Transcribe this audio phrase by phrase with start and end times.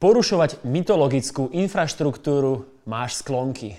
[0.00, 3.76] Porušovať mytologickú infraštruktúru máš sklonky.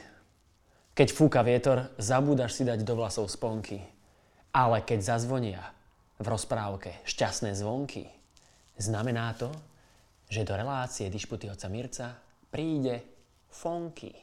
[0.94, 3.82] Keď fúka vietor, zabúdaš si dať do vlasov sponky.
[4.54, 5.74] Ale keď zazvonia
[6.22, 8.06] v rozprávke šťastné zvonky,
[8.78, 9.50] znamená to,
[10.30, 12.14] že do relácie Dišputy oca Mirca
[12.54, 13.02] príde
[13.50, 14.14] Fonky.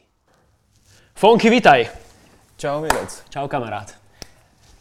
[1.19, 1.91] Fonky, vitaj!
[2.55, 3.27] Čau, Mirec.
[3.27, 3.98] Čau, kamarát.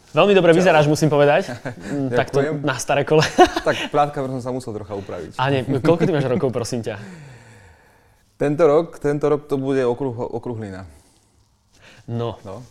[0.09, 0.57] Veľmi dobre Čau.
[0.57, 1.51] vyzeráš, musím povedať.
[1.87, 2.63] Mm, Takto Ďakujem.
[2.63, 3.23] na staré kole.
[3.67, 5.35] Tak plátka som sa musel trocha upraviť.
[5.35, 6.99] A nie, koľko ty máš rokov, prosím ťa?
[8.35, 10.85] Tento rok, tento rok to bude okruh, okruhlina.
[12.05, 12.61] No, No.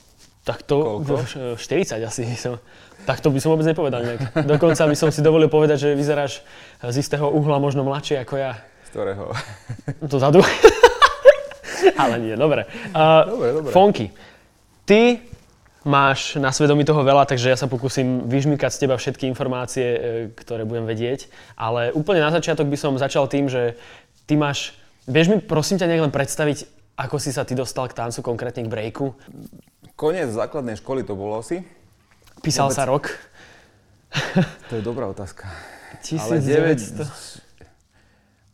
[0.45, 1.15] tak to Koľko?
[1.53, 2.57] v 40 asi som.
[3.05, 4.47] Tak to by som vôbec nepovedal nejak.
[4.47, 6.41] Dokonca by som si dovolil povedať, že vyzeráš
[6.81, 8.53] z istého uhla možno mladšie ako ja.
[8.87, 9.35] Z ktorého?
[10.01, 10.41] Dozadu.
[11.95, 12.65] Ale nie, dobre.
[12.91, 13.71] Uh, Dobre, dobre.
[13.71, 14.07] Fonky,
[14.83, 15.19] ty
[15.87, 19.99] máš na svedomí toho veľa, takže ja sa pokúsim vyžmykať z teba všetky informácie, e,
[20.35, 21.31] ktoré budem vedieť.
[21.55, 23.79] Ale úplne na začiatok by som začal tým, že
[24.27, 24.75] ty máš...
[25.07, 26.67] Vieš mi prosím ťa nejak len predstaviť,
[26.99, 29.15] ako si sa ty dostal k tancu, konkrétne k breaku?
[29.95, 31.63] Koniec základnej školy to bolo asi.
[32.43, 33.05] Písal Vôbec- sa rok?
[34.69, 35.47] To je dobrá otázka.
[36.03, 37.07] 1900.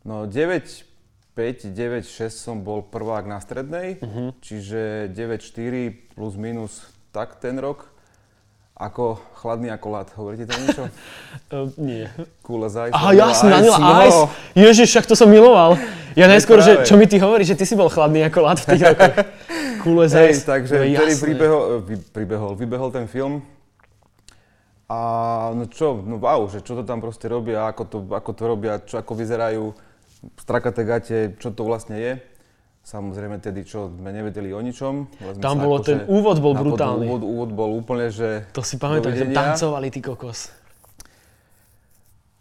[0.04, 0.84] No 9,
[1.32, 4.36] 5, 9, 6 som bol prvák na strednej, Mhm.
[4.38, 7.92] čiže 9, 4 plus minus tak ten rok.
[8.72, 10.08] Ako chladný ako lat.
[10.16, 10.84] Hovoríte to niečo?
[11.52, 12.08] Uh, nie.
[12.42, 12.96] Cool as ice.
[12.96, 14.00] Aha, jasne, Vanilla no.
[14.02, 14.20] Ice.
[14.56, 15.76] Ježiš, však to som miloval.
[16.16, 18.66] Ja najskôr, že čo mi ty hovoríš, že ty si bol chladný ako lat v
[18.74, 19.16] tých rokoch.
[19.82, 20.46] Cool as ice.
[20.46, 23.42] takže No, vtedy pribehol, vy, pribehol, vybehol ten film.
[24.86, 24.98] A
[25.58, 28.78] no čo, no wow, že čo to tam proste robia, ako to, ako to robia,
[28.78, 29.74] čo, ako vyzerajú
[30.38, 32.12] strakaté gate, čo to vlastne je.
[32.82, 35.06] Samozrejme tedy, čo sme nevedeli o ničom.
[35.06, 37.06] sme Tam bolo, akože ten úvod bol brutálny.
[37.06, 40.50] Úvod, úvod bol úplne, že To si pamätám, že tancovali ty kokos.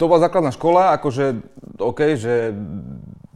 [0.01, 1.45] To bola základná škola, akože
[1.77, 2.57] OK, že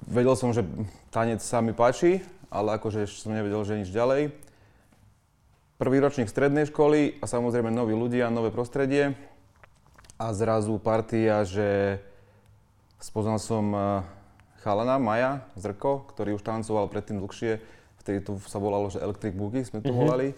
[0.09, 0.65] vedel som, že
[1.13, 4.33] tanec sa mi páči, ale akože som nevedel, že nič ďalej.
[5.77, 9.13] Prvý ročník strednej školy a samozrejme noví ľudia, nové prostredie.
[10.17, 12.01] A zrazu partia, že
[12.97, 14.14] spoznal som eh,
[14.65, 17.61] chalana, Maja Zrko, ktorý už tancoval predtým dlhšie.
[18.01, 20.33] Vtedy to sa volalo, že Electric Boogie sme to volali.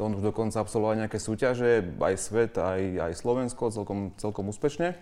[0.00, 2.80] To on už dokonca absolvoval nejaké súťaže, aj svet, aj,
[3.10, 4.96] aj Slovensko, celkom, celkom úspešne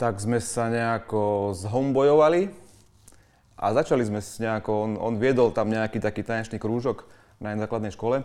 [0.00, 2.48] tak sme sa nejako zhombojovali
[3.60, 7.04] a začali sme s nejako, on, on viedol tam nejaký taký tanečný krúžok
[7.36, 8.24] na základnej škole,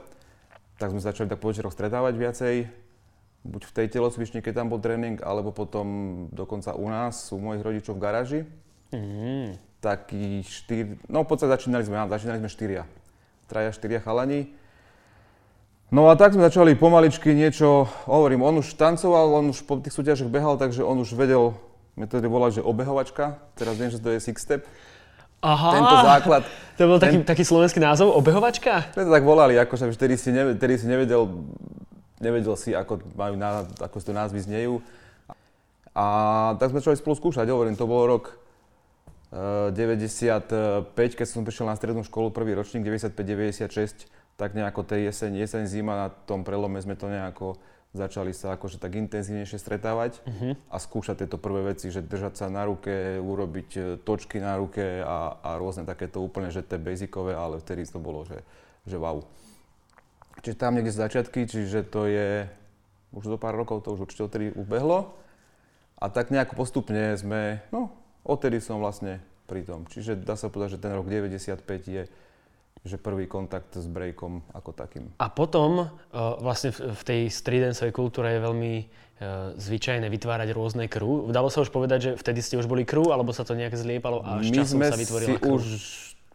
[0.79, 2.55] tak sme sa začali tak po večeroch stretávať viacej,
[3.45, 7.61] buď v tej telocvični, keď tam bol tréning, alebo potom dokonca u nás, u mojich
[7.61, 8.41] rodičov v garáži.
[8.89, 9.61] Mm.
[9.79, 12.83] Taký štyr, no v podstate začínali sme, začínali sme štyria.
[13.45, 14.49] Traja, štyria chalani.
[15.93, 19.93] No a tak sme začali pomaličky niečo, hovorím, on už tancoval, on už po tých
[19.93, 21.53] súťažiach behal, takže on už vedel,
[21.93, 24.65] my to volali, že obehovačka, teraz viem, že to je six step.
[25.45, 26.41] Aha, Tento základ,
[26.73, 28.89] to bol taký, taký slovenský názov, obehovačka?
[28.97, 31.21] sme to tak volali, akože vtedy si, neved, vtedy si nevedel,
[32.19, 34.79] nevedel si, ako, majú, ná- ako si to názvy znejú.
[35.95, 36.05] A
[36.59, 38.35] tak sme začali spolu skúšať, hovorím, to bol rok
[39.31, 45.47] eh, 95, keď som prišiel na strednú školu, prvý ročník, 95-96, tak nejako tej jeseň,
[45.47, 47.55] jeseň, zima, na tom prelome sme to nejako
[47.95, 50.19] začali sa akože tak intenzívnejšie stretávať
[50.67, 54.99] a skúšať tieto prvé veci, že držať sa na ruke, urobiť eh, točky na ruke
[54.99, 58.43] a, a rôzne takéto úplne, že tie basicové, ale vtedy to bolo, že,
[58.83, 59.23] že wow.
[60.43, 62.49] Čiže tam niekde z začiatky, čiže to je
[63.15, 65.15] už do pár rokov, to už určite odtedy ubehlo.
[65.95, 67.95] A tak nejako postupne sme, no,
[68.27, 69.87] odtedy som vlastne pri tom.
[69.87, 72.03] Čiže dá sa povedať, že ten rok 95 je
[72.85, 75.09] že prvý kontakt s breakom ako takým.
[75.17, 75.89] A potom uh,
[76.37, 78.85] vlastne v, v tej streetdancovej kultúre je veľmi uh,
[79.57, 81.25] zvyčajné vytvárať rôzne crew.
[81.33, 84.21] Dalo sa už povedať, že vtedy ste už boli crew, alebo sa to nejak zliepalo
[84.21, 85.57] a až My časom sme sa vytvorila si crew?
[85.57, 85.65] už,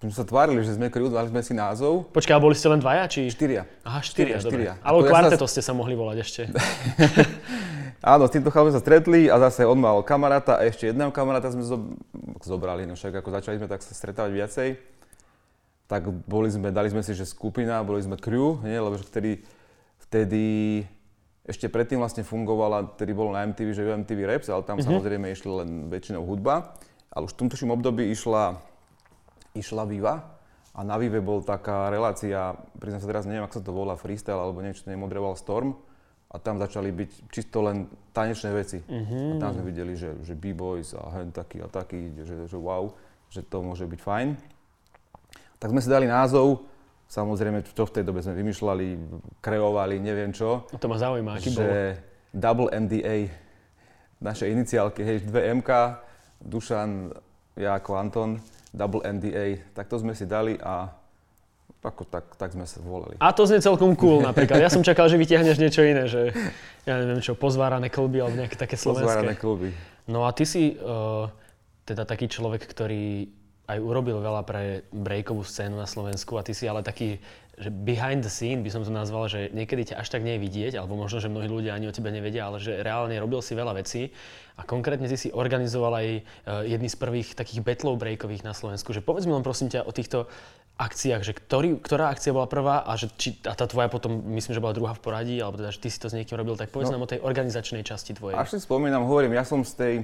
[0.01, 2.09] my sme sa tvárili, že sme crew, dali sme si názov.
[2.09, 3.29] Počkaj, a boli ste len dvaja, či?
[3.29, 3.69] Štyria.
[3.85, 4.53] Aha, štyria, Štyria, dobre.
[4.57, 4.73] štyria.
[4.81, 6.43] Ale Ako ja sa- kvarteto ste sa mohli volať ešte.
[8.01, 11.53] Áno, s týmto chalom sa stretli a zase on mal kamaráta a ešte jedného kamaráta
[11.53, 11.93] sme zo-
[12.41, 14.69] zobrali, no však ako začali sme tak sa stretávať viacej.
[15.85, 18.81] Tak boli sme, dali sme si, že skupina, boli sme crew, nie?
[18.81, 19.45] lebo že vtedy,
[20.09, 20.45] vtedy
[21.45, 25.67] ešte predtým vlastne fungovala, vtedy bolo na MTV, že MTV Raps, ale tam samozrejme išla
[25.67, 26.73] len väčšinou hudba.
[27.11, 28.63] Ale už v tomto období išla,
[29.55, 30.15] išla Viva
[30.71, 34.39] a na Vive bol taká relácia, priznám sa teraz, neviem, ako sa to volá, freestyle
[34.39, 35.75] alebo niečo, nemoderoval Storm
[36.31, 38.79] a tam začali byť čisto len tanečné veci.
[38.87, 42.95] A tam sme videli, že, že B-boys a hen taký a taký, že, že wow,
[43.27, 44.29] že to môže byť fajn.
[45.59, 46.71] Tak sme si dali názov,
[47.11, 48.87] samozrejme, čo v tej dobe sme vymýšľali,
[49.43, 51.67] kreovali, neviem čo, To ma zaujíma, aký bol.
[51.67, 51.99] že
[52.31, 53.27] Double MDA,
[54.23, 55.71] naše iniciálky, hej, dve MK,
[56.41, 57.11] Dušan
[57.59, 58.39] ja ako Anton,
[58.71, 60.91] double NDA, tak to sme si dali a
[61.81, 63.17] ako, tak, tak sme sa volali.
[63.25, 64.61] A to znie celkom cool napríklad.
[64.61, 66.29] Ja som čakal, že vytiahneš niečo iné, že
[66.85, 69.09] ja neviem čo, pozvárané klby alebo nejaké také slovenské.
[69.09, 69.73] Pozvárané kluby.
[70.05, 71.33] No a ty si uh,
[71.89, 73.33] teda taký človek, ktorý
[73.71, 77.17] aj urobil veľa pre breakovú scénu na Slovensku a ty si ale taký,
[77.61, 80.45] že behind the scene by som to nazval, že niekedy ťa až tak nie je
[80.49, 83.53] vidieť, alebo možno, že mnohí ľudia ani o tebe nevedia, ale že reálne robil si
[83.53, 84.09] veľa vecí
[84.57, 86.21] a konkrétne ty si organizoval aj uh,
[86.65, 88.97] jedný z prvých takých battlov breakových na Slovensku.
[88.97, 90.25] Že povedz mi len prosím ťa o týchto
[90.81, 94.57] akciách, že ktorý, ktorá akcia bola prvá a, že či, a tá tvoja potom, myslím,
[94.57, 96.73] že bola druhá v poradí, alebo teda, že ty si to s niekým robil, tak
[96.73, 98.41] povedz no, nám o tej organizačnej časti tvojej.
[98.41, 99.95] Až si spomínam, hovorím, ja som z tej,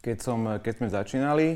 [0.00, 1.46] keď, som, keď sme začínali,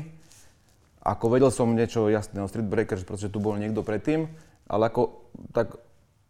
[1.01, 4.29] ako vedel som niečo jasné o Street Breakers, pretože tu bol niekto predtým,
[4.69, 5.75] ale ako tak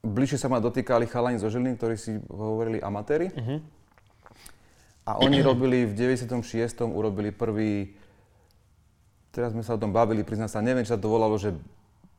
[0.01, 3.29] bližšie sa ma dotýkali chalani zo Žiliny, ktorí si hovorili amatéri.
[3.35, 3.59] Uh-huh.
[5.03, 6.39] A oni robili v 96.
[6.87, 7.99] urobili prvý
[9.31, 11.53] teraz sme sa o tom bavili, priznám sa, neviem, či sa to volalo, že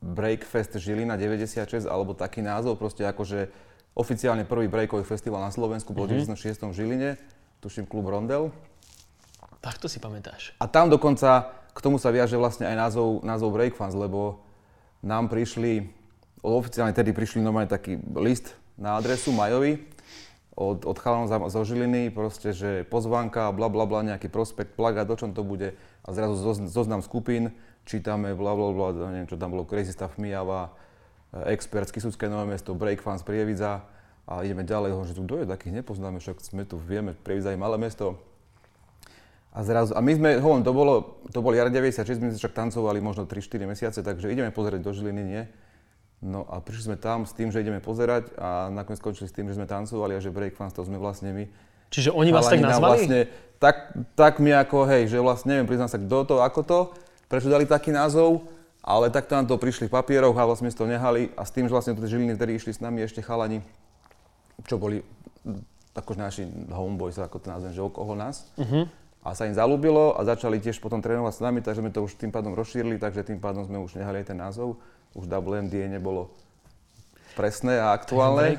[0.01, 3.53] Breakfest Žilina 96, alebo taký názov, proste akože
[3.93, 6.71] oficiálne prvý breakový festival na Slovensku bol v 96.
[6.71, 7.11] v Žiline,
[7.61, 8.49] tuším klub Rondel.
[9.61, 10.57] Tak to si pamätáš.
[10.57, 14.41] A tam dokonca k tomu sa viaže vlastne aj názov, názov Breakfans, lebo
[15.05, 15.93] nám prišli,
[16.41, 19.81] oficiálne tedy prišli normálne taký list na adresu Majovi,
[20.61, 25.17] od, od chalanov zo Žiliny, proste, že pozvánka, bla bla bla, nejaký prospekt, plagát, o
[25.17, 25.73] čom to bude
[26.05, 26.37] a zrazu
[26.69, 27.57] zoznam skupín,
[27.89, 30.77] čítame bla bla bla, neviem čo tam bolo, Crazy Stuff Mijava,
[31.33, 33.89] eh, Expert, Kisúcké Nové mesto, Break Fans, Prievidza
[34.29, 37.81] a ideme ďalej, že tu je, takých nepoznáme, však sme tu, vieme, Prievidza je malé
[37.81, 38.21] mesto.
[39.51, 40.95] A zrazu, a my sme, hovorím, to bolo,
[41.35, 44.95] to bol jar 96, my sme však tancovali možno 3-4 mesiace, takže ideme pozrieť do
[44.95, 45.43] Žiliny, nie?
[46.21, 49.49] No a prišli sme tam s tým, že ideme pozerať a nakoniec skončili s tým,
[49.49, 51.49] že sme tancovali a že breakfans to sme vlastne my.
[51.89, 53.09] Čiže oni vás tak nazvali?
[53.09, 53.21] Vlastne,
[53.57, 56.79] tak, tak mi ako, hej, že vlastne neviem, priznám sa, kto to, ako to,
[57.25, 58.45] prečo dali taký názov,
[58.85, 61.73] ale takto nám to prišli v papieroch a vlastne to nehali a s tým, že
[61.73, 63.65] vlastne tie žiliny, ktorí išli s nami ešte chalani,
[64.69, 65.01] čo boli
[65.97, 68.45] takož naši homeboys, ako to nazvem, že okolo nás.
[68.61, 68.85] Uh-huh.
[69.21, 72.17] A sa im zalúbilo a začali tiež potom trénovať s nami, takže sme to už
[72.17, 74.81] tým pádom rozšírili, takže tým pádom sme už nehali aj ten názov
[75.15, 76.31] už WNDA nebolo
[77.35, 78.59] presné a aktuálne.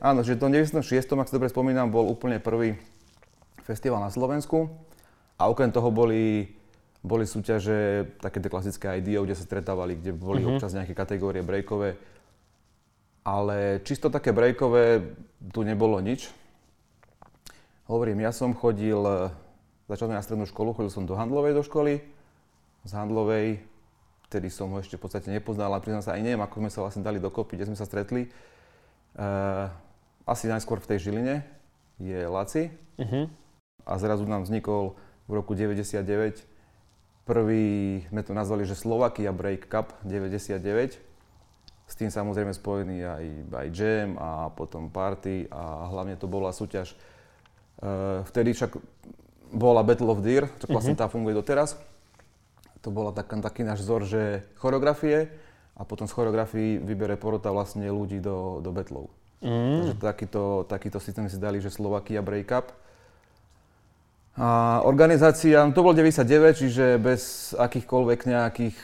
[0.00, 0.80] Áno, že to 96.
[1.04, 2.76] ak si dobre spomínam, bol úplne prvý
[3.64, 4.72] festival na Slovensku
[5.36, 6.56] a okrem toho boli,
[7.04, 10.56] boli súťaže také klasické IDO, kde sa stretávali, kde boli uh-huh.
[10.56, 12.00] občas nejaké kategórie breakové.
[13.20, 15.16] Ale čisto také breakové
[15.52, 16.32] tu nebolo nič.
[17.84, 19.00] Hovorím, ja som chodil,
[19.84, 22.00] začal som na strednú školu, chodil som do Handlovej do školy,
[22.88, 23.60] z Handlovej
[24.30, 26.86] vtedy som ho ešte v podstate nepoznal, ale priznám sa aj neviem, ako sme sa
[26.86, 28.30] vlastne dali dokopy, kde sme sa stretli.
[29.18, 29.66] Uh,
[30.22, 31.42] asi najskôr v tej Žiline
[31.98, 33.26] je Laci uh-huh.
[33.82, 34.94] a zrazu nám vznikol
[35.26, 36.46] v roku 99
[37.26, 40.62] prvý, sme to nazvali, že Slovakia Break Cup 99.
[41.90, 46.94] S tým samozrejme spojený aj, aj jam a potom party a hlavne to bola súťaž.
[47.82, 48.78] Uh, vtedy však
[49.50, 51.06] bola Battle of Deer, čo vlastne uh-huh.
[51.06, 51.74] tá funguje doteraz
[52.80, 55.28] to bola tak, taký náš vzor, že choreografie
[55.76, 59.12] a potom z choreografií vybere porota vlastne ľudí do, do betlov.
[59.40, 59.76] Mm.
[59.80, 62.68] Takže takýto, takýto systém si dali, že Slovakia Break Up.
[64.40, 68.76] A organizácia, no to bol 99, čiže bez akýchkoľvek nejakých,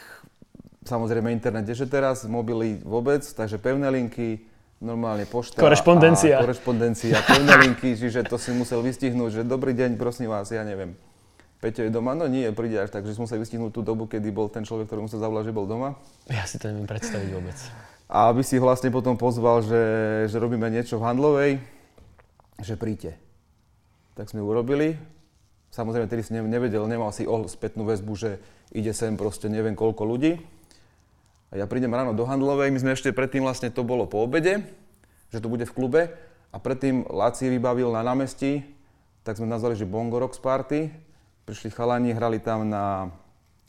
[0.85, 4.45] samozrejme internet že teraz, mobily vôbec, takže pevné linky,
[4.81, 5.61] normálne pošta.
[5.61, 6.41] Korešpondencia.
[6.41, 10.61] A korešpondencia, pevné linky, čiže to si musel vystihnúť, že dobrý deň, prosím vás, ja
[10.61, 10.97] neviem
[11.57, 12.13] Peťo je doma?
[12.13, 14.93] No nie, príde až tak, že sme museli vystihnúť tú dobu, kedy bol ten človek,
[14.93, 15.97] ktorý musel zavolať, že bol doma.
[16.29, 17.57] Ja si to neviem predstaviť vôbec.
[18.07, 19.83] A aby si vlastne potom pozval, že,
[20.29, 21.53] že robíme niečo v Handlovej,
[22.61, 23.17] že príďte.
[24.15, 25.01] Tak sme urobili.
[25.73, 28.31] Samozrejme, tedy si nevedel, nemal si spätnú väzbu, že
[28.71, 30.39] ide sem proste neviem koľko ľudí.
[31.51, 34.61] A ja prídem ráno do Handlovej, my sme ešte predtým vlastne to bolo po obede,
[35.33, 36.03] že to bude v klube.
[36.53, 38.65] A predtým Laci vybavil na námestí,
[39.27, 41.06] tak sme nazvali, že Bongo Rocks Party
[41.47, 43.15] prišli chalani, hrali tam na,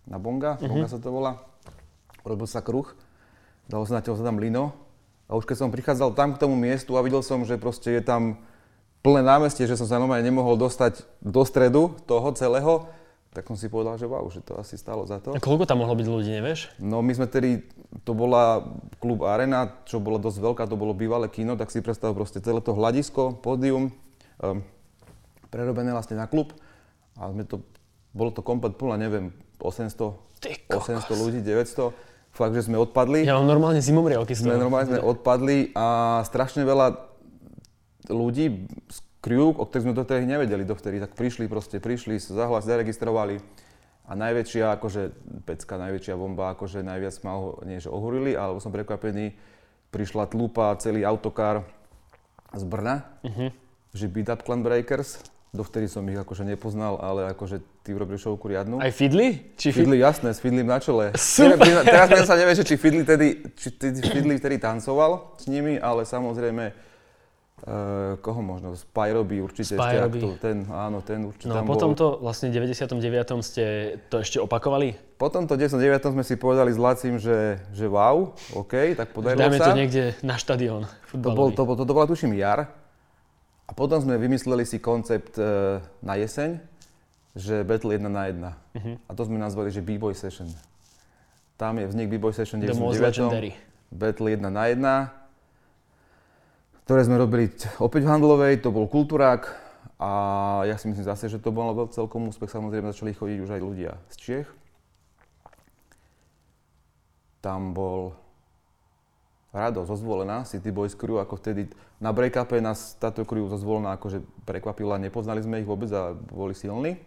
[0.10, 0.66] na bonga, uh-huh.
[0.66, 1.38] bonga sa to volá.
[2.26, 2.90] Robil sa kruh,
[3.70, 4.74] dalo sa na teho tam lino.
[5.30, 8.02] A už keď som prichádzal tam k tomu miestu a videl som, že proste je
[8.02, 8.42] tam
[9.06, 12.90] plné námestie, že som sa normálne nemohol dostať do stredu toho celého,
[13.32, 15.38] tak som si povedal, že wow, že to asi stalo za to.
[15.38, 16.74] A koľko tam mohlo byť ľudí, nevieš?
[16.82, 17.62] No my sme tedy,
[18.02, 18.66] to bola
[18.98, 22.58] klub Arena, čo bolo dosť veľká, to bolo bývalé kino, tak si predstav proste celé
[22.64, 23.94] to hľadisko, pódium,
[24.42, 24.66] um,
[25.54, 26.58] prerobené vlastne na klub
[27.18, 27.66] a sme to,
[28.14, 29.26] bolo to komplet plné, neviem,
[29.60, 30.14] 800,
[30.70, 31.92] 800 ľudí, 900.
[32.32, 33.26] Fakt, že sme odpadli.
[33.26, 36.94] Ja mám normálne zimomriavky z Sme normálne sme odpadli a strašne veľa
[38.14, 38.70] ľudí,
[39.26, 43.42] crew, o ktorých sme dotedy nevedeli dovtedy, tak prišli proste, prišli, zahlas zaregistrovali
[44.08, 45.02] a najväčšia akože
[45.44, 49.36] pecka, najväčšia bomba, akože najviac ma, ho, nie že ohorili, alebo som prekvapený,
[49.92, 51.68] prišla tlupa celý autokár
[52.56, 53.52] z Brna, uh-huh.
[53.92, 58.48] že Beat Up Clan Breakers, dovtedy som ich akože nepoznal, ale akože ty urobili šovku
[58.48, 58.78] riadnu.
[58.84, 59.56] Aj Fidli?
[59.56, 61.16] Či Fidli, jasné, s Fidlim na čele.
[61.18, 61.60] Super.
[61.64, 63.72] Neviem, teraz sa nevie, že či Fidli tedy, či
[64.04, 66.88] Fidli tedy tancoval s nimi, ale samozrejme
[67.58, 68.78] Uh, koho možno?
[68.78, 70.22] Spyroby určite Spyroby.
[70.22, 71.98] ešte, ten, áno, ten určite No a potom bol.
[71.98, 73.02] to vlastne v 99.
[73.42, 74.94] ste to ešte opakovali?
[75.18, 76.14] Po tomto 99.
[76.14, 79.74] sme si povedali s Lacim, že, že wow, OK, tak podarilo Dáme sa.
[79.74, 82.70] to niekde na štadión To, bol, to, to, to bola tuším jar.
[83.68, 86.58] A potom sme vymysleli si koncept e, na jeseň,
[87.36, 88.40] že battle 1 na 1.
[88.40, 88.52] Mhm.
[88.74, 88.96] Uh-huh.
[89.08, 90.48] A to sme nazvali, že B-Boy Session.
[91.60, 92.82] Tam je vznik B-Boy Session The 99.
[92.82, 93.52] most legendary.
[93.92, 95.28] Battle 1 na 1
[96.88, 97.52] ktoré sme robili
[97.84, 99.44] opäť v Handlovej, to bol kulturák
[100.00, 100.12] a
[100.64, 103.92] ja si myslím zase, že to bol celkom úspech, samozrejme začali chodiť už aj ľudia
[104.08, 104.50] z Čiech.
[107.44, 108.16] Tam bol
[109.58, 111.66] Rado zozvolená, City Boys Crew, ako vtedy
[111.98, 117.02] na break-upe nás táto crew zozvolená akože prekvapila, nepoznali sme ich vôbec a boli silní.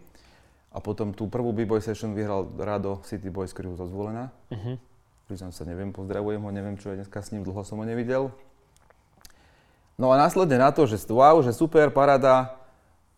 [0.71, 4.31] A potom tú prvú B-Boy session vyhral Rado City Boys Crew zozvolená.
[4.51, 4.75] Uh-huh.
[5.27, 8.31] Priznám sa, neviem, pozdravujem ho, neviem, čo je dneska s ním, dlho som ho nevidel.
[9.99, 12.55] No a následne na to, že wow, že super, parada,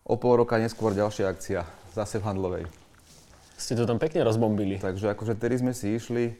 [0.02, 1.62] o pol roka neskôr ďalšia akcia,
[1.94, 2.64] zase v Handlovej.
[3.54, 4.82] Ste to tam pekne rozbombili.
[4.82, 6.34] Takže akože tedy sme si išli,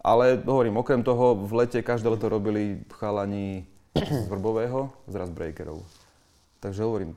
[0.00, 3.64] ale hovorím, okrem toho v lete každé leto robili chalani
[3.96, 5.84] z Vrbového, z Raz Breakerov.
[6.60, 7.16] Takže hovorím,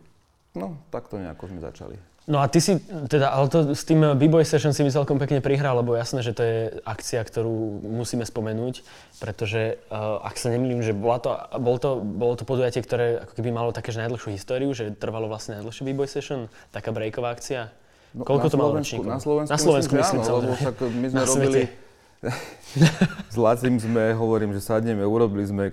[0.55, 1.95] no takto nejako sme začali.
[2.23, 2.79] No a ty si,
[3.11, 6.31] teda, ale to s tým B-Boy Session si mi celkom pekne prihral, lebo jasné, že
[6.31, 8.79] to je akcia, ktorú musíme spomenúť,
[9.19, 13.35] pretože uh, ak sa nemýlim, že bola to, bol to, bolo to podujatie, ktoré ako
[13.35, 17.75] keby malo také že najdlhšiu históriu, že trvalo vlastne najdlhšie B-Boy Session, taká breaková akcia.
[18.15, 19.11] No, Koľko to malo Slovensku- ročníkov?
[19.11, 21.61] Na Slovensku, Na Slovensku myslím, že áno, lebo však my sme Na robili...
[21.67, 21.82] svete.
[23.27, 25.65] S Lacim sme, hovorím, že sadneme, urobili sme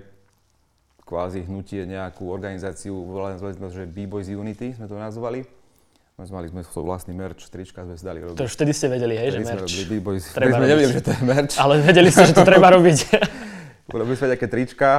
[1.01, 5.43] kvázi hnutie, nejakú organizáciu, volali sme to, že B-Boys Unity sme to nazvali.
[6.13, 8.37] My sme mali sme svoj vlastný merch, trička sme si dali robiť.
[8.37, 9.65] To už vtedy ste vedeli, hej, že Vtedy sme merch.
[9.65, 10.23] robili B-Boys.
[10.29, 11.53] Treba sme nevedeli, že to je merch.
[11.55, 12.97] Ale vedeli ste, že to treba robiť.
[13.89, 14.89] Urobili sme nejaké trička,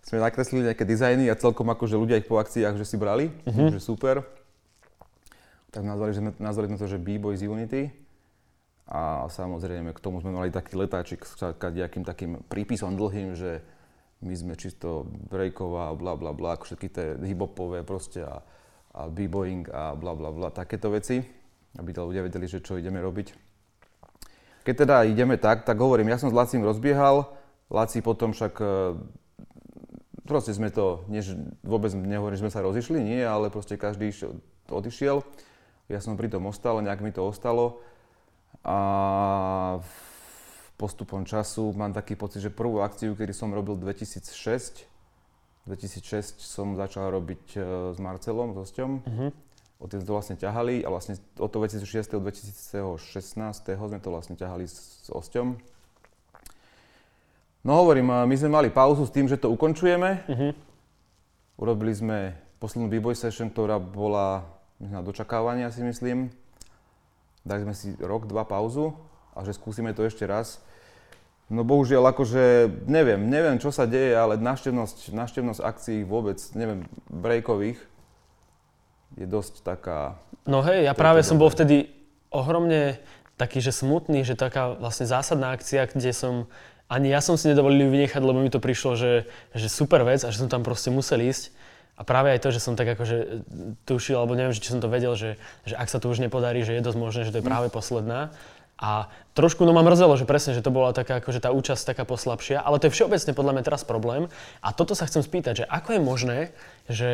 [0.00, 3.70] sme nakreslili nejaké dizajny a celkom akože ľudia ich po akciách, že si brali, Mhm.
[3.70, 4.24] že super.
[5.68, 7.92] Tak nazvali sme, nazvali sme to, že B-Boys Unity.
[8.92, 13.64] A samozrejme k tomu sme mali taký letáčik s nejakým takým prípisom dlhým, že
[14.20, 18.44] my sme čisto breaková, bla bla bla, ako všetky tie hip-hopové proste a,
[18.92, 21.24] a b-boying a bla bla bla, takéto veci,
[21.80, 23.32] aby ľudia vedeli, že čo ideme robiť.
[24.62, 27.32] Keď teda ideme tak, tak hovorím, ja som s Lacim rozbiehal,
[27.72, 28.66] Laci potom však e,
[30.28, 31.34] proste sme to, nie, že
[31.64, 35.24] vôbec nehovorím, že sme sa rozišli, nie, ale proste každý išiel, odišiel.
[35.88, 37.80] Ja som pri tom ostal, nejak mi to ostalo.
[38.62, 38.76] A
[40.76, 44.92] postupom času mám taký pocit, že prvú akciu, kedy som robil 2006,
[45.66, 47.58] 2006 som začal robiť e,
[47.94, 48.90] s Marcelom, s Osťom.
[49.06, 49.26] Mhm.
[49.82, 52.14] Odtedy sme to vlastne ťahali a vlastne od toho 2006.
[52.14, 53.66] do 2016.
[53.66, 55.58] sme to vlastne ťahali s, s Osťom.
[57.62, 60.26] No hovorím, a my sme mali pauzu s tým, že to ukončujeme.
[60.26, 60.48] Mhm.
[61.62, 64.42] Urobili sme poslednú b-boy session, ktorá bola
[64.82, 66.34] na dočakávanie, si myslím.
[67.42, 68.94] Dali sme si rok, dva pauzu
[69.34, 70.62] a že skúsime to ešte raz.
[71.52, 77.76] No bohužiaľ, akože neviem, neviem čo sa deje, ale návštevnosť, návštevnosť akcií vôbec, neviem, breakových
[79.20, 80.16] je dosť taká...
[80.48, 81.92] No hej, ja práve som bol vtedy
[82.32, 82.96] ohromne
[83.36, 86.48] taký, že smutný, že taká vlastne zásadná akcia, kde som
[86.92, 89.24] ani ja som si nedovolil ju vynechať, lebo mi to prišlo, že,
[89.56, 91.48] že super vec a že som tam proste musel ísť.
[91.96, 93.44] A práve aj to, že som tak akože
[93.84, 95.36] tušil, alebo neviem, že či som to vedel, že,
[95.68, 98.32] že ak sa to už nepodarí, že je dosť možné, že to je práve posledná.
[98.82, 99.06] A
[99.38, 102.58] trošku no ma mrzelo, že presne, že to bola taká, akože tá účasť taká poslabšia,
[102.58, 104.26] ale to je všeobecne podľa mňa teraz problém.
[104.58, 106.38] A toto sa chcem spýtať, že ako je možné,
[106.90, 107.10] že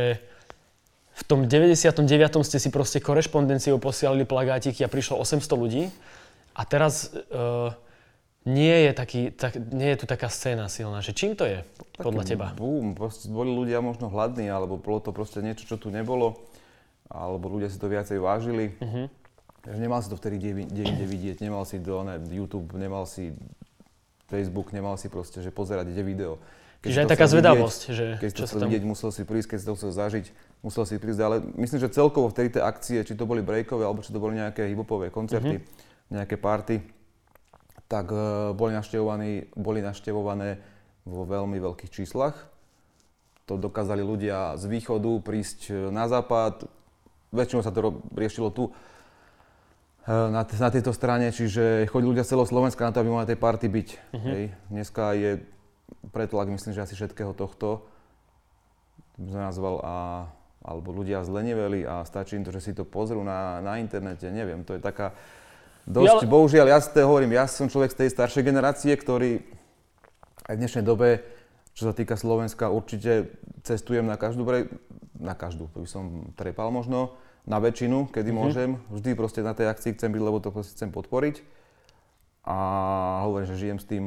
[1.19, 2.07] v tom 99.
[2.47, 5.91] ste si proste korešpondenciou posielali plagátiky a prišlo 800 ľudí
[6.55, 7.75] a teraz uh,
[8.47, 11.03] nie, je taký, tak, nie je tu taká scéna silná.
[11.03, 11.67] Že čím to je
[11.99, 12.47] podľa taký teba?
[12.55, 16.39] Boom, proste boli ľudia možno hladní, alebo bolo to proste niečo, čo tu nebolo,
[17.11, 18.79] alebo ľudia si to viacej vážili.
[18.79, 19.11] Mhm.
[19.59, 23.35] Takže nemal si to vtedy kde, vidieť, nemal si do, ne, YouTube, nemal si
[24.31, 26.33] Facebook, nemal si proste, že pozerať kde video.
[26.79, 28.69] Keď Čiže aj taká zvedavosť, že vidieť, keď si to chcel tam...
[28.71, 30.27] vidieť, musel si prísť, keď si to chcel zažiť,
[30.63, 33.99] musel si prísť, ale myslím, že celkovo vtedy tie akcie, či to boli breakové, alebo
[33.99, 35.59] či to boli nejaké hip-hopové koncerty,
[36.07, 36.79] nejaké party,
[37.89, 38.77] tak uh, boli,
[39.57, 40.61] boli navštevované
[41.09, 42.37] vo veľmi veľkých číslach.
[43.49, 46.69] to dokázali ľudia z východu prísť na západ.
[47.33, 48.69] Väčšinou sa to riešilo tu
[50.09, 53.41] na, na tejto strane, čiže chodili ľudia z celého Slovenska na to, aby mohli tej
[53.41, 53.89] party byť.
[53.89, 54.29] Uh-huh.
[54.33, 54.43] Hej.
[54.73, 55.31] Dneska je
[56.13, 57.85] pretlak, myslím, že asi všetkého tohto
[59.17, 59.97] som nazval a
[60.59, 64.67] alebo ľudia zleniveli a stačí im to, že si to pozrú na, na internete, neviem,
[64.69, 65.17] to je taká
[65.89, 69.41] dosť, ja, bohužiaľ, ja si to hovorím, ja som človek z tej staršej generácie, ktorý
[70.45, 71.25] aj v dnešnej dobe,
[71.73, 73.33] čo sa týka Slovenska, určite
[73.65, 74.69] cestujem na každú, brej,
[75.17, 77.17] na každú, to by som trepal možno,
[77.49, 78.37] na väčšinu, kedy mm-hmm.
[78.37, 81.41] môžem, vždy proste na tej akcii chcem byť, lebo to proste chcem podporiť
[82.45, 82.59] a
[83.29, 84.05] hovorím, že žijem s tým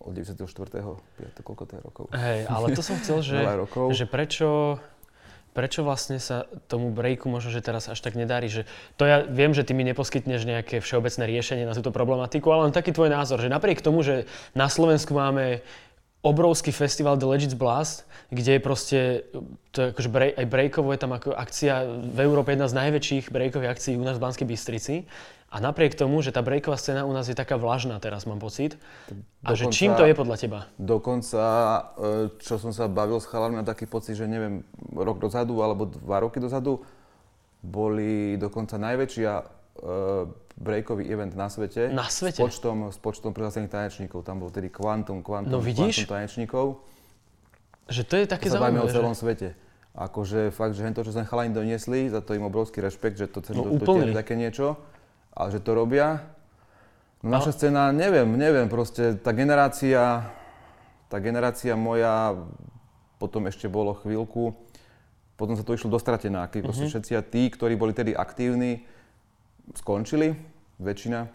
[0.00, 0.48] od 94.
[0.48, 1.46] 5.
[1.46, 2.04] koľko to je rokov.
[2.16, 3.38] Hej, ale to som chcel, že,
[3.92, 4.80] že prečo
[5.60, 8.64] prečo vlastne sa tomu breaku možno, že teraz až tak nedarí, že
[8.96, 12.72] to ja viem, že ty mi neposkytneš nejaké všeobecné riešenie na túto problematiku, ale len
[12.72, 14.24] taký tvoj názor, že napriek tomu, že
[14.56, 15.60] na Slovensku máme
[16.20, 18.98] obrovský festival The Legends Blast, kde je proste,
[19.72, 23.32] to je akože break, aj breakovo je tam ako akcia v Európe jedna z najväčších
[23.32, 25.08] breakových akcií u nás v Banskej Bystrici.
[25.50, 28.78] A napriek tomu, že tá breaková scéna u nás je taká vlažná teraz, mám pocit.
[29.42, 30.58] A že čím to je podľa teba?
[30.78, 34.62] Dokonca, e, čo som sa bavil s chalami, mám taký pocit, že neviem,
[34.94, 36.78] rok dozadu alebo dva roky dozadu
[37.60, 40.24] boli dokonca najväčšia uh,
[40.60, 41.88] breakový event na svete.
[41.88, 42.38] Na svete?
[42.38, 44.22] S počtom, s počtom prihlásených tanečníkov.
[44.22, 46.04] Tam bol tedy kvantum, kvantum, no, vidíš?
[46.04, 46.66] kvantum tanečníkov.
[47.88, 48.86] Že to je také to zaujímavé.
[48.86, 49.20] o celom že...
[49.24, 49.48] svete.
[49.90, 53.42] Akože fakt, že to, čo sa chalani doniesli, za to im obrovský rešpekt, že to,
[53.50, 54.78] no, to, to, také niečo
[55.34, 56.26] ale že to robia.
[57.20, 60.24] No, naša scéna, neviem, neviem, proste tá generácia,
[61.12, 62.32] tá generácia moja,
[63.20, 64.56] potom ešte bolo chvíľku,
[65.36, 66.88] potom sa to išlo dostratená, keď uh-huh.
[66.88, 68.88] všetci a tí, ktorí boli tedy aktívni,
[69.76, 70.32] skončili,
[70.80, 71.28] väčšina.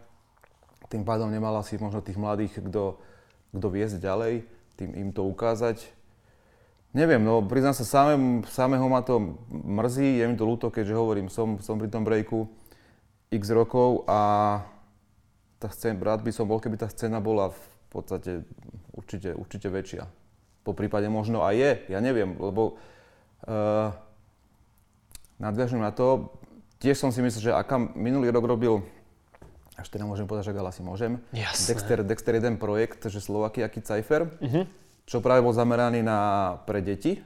[0.90, 2.98] Tým pádom nemala si možno tých mladých, kto,
[3.54, 4.46] kto viesť ďalej,
[4.78, 5.82] tým im to ukázať.
[6.96, 11.28] Neviem, no priznám sa, samém, samého ma to mrzí, je mi to ľúto, keďže hovorím,
[11.28, 12.48] som, som pri tom breaku
[13.34, 14.64] x rokov a
[15.60, 18.48] tá scéna, rád by som bol, keby tá scéna bola v podstate
[18.96, 20.08] určite, určite väčšia.
[20.64, 22.80] Po prípade možno aj je, ja neviem, lebo
[23.44, 23.92] uh,
[25.36, 26.32] nadviažem na to,
[26.80, 28.88] tiež som si myslel, že aká minulý rok robil,
[29.76, 31.76] až teda môžem povedať, že ale asi môžem, Jasné.
[31.76, 34.64] Dexter, Dexter jeden projekt, že Slovaky aký Cypher, uh-huh.
[35.04, 36.20] čo práve bol zameraný na,
[36.64, 37.20] pre deti,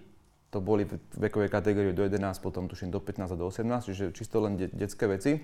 [0.50, 4.04] to boli v vekovej kategórii do 11, potom tuším do 15 a do 18, čiže
[4.18, 5.38] čisto len de- detské veci.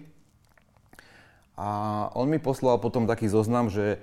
[1.55, 4.01] A on mi poslal potom taký zoznam, že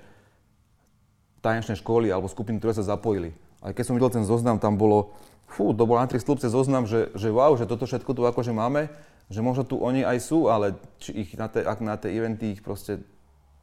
[1.42, 3.34] tanečné školy alebo skupiny, ktoré sa zapojili.
[3.60, 5.18] A keď som videl ten zoznam, tam bolo,
[5.50, 8.54] fú, to bol na tri stĺpce zoznam, že, že wow, že toto všetko tu akože
[8.54, 8.88] máme,
[9.28, 12.58] že možno tu oni aj sú, ale či ich na tie, ak na tie eventy
[12.58, 13.04] ich proste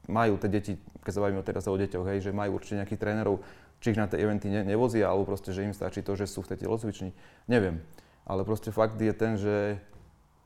[0.08, 3.42] majú tie deti, keď sa bavíme teraz o deťoch, hej, že majú určite nejakých trénerov,
[3.80, 6.42] či ich na tie eventy ne, nevozia, alebo proste, že im stačí to, že sú
[6.42, 7.12] v tej telocvični.
[7.46, 7.80] Neviem.
[8.26, 9.82] Ale proste fakt je ten, že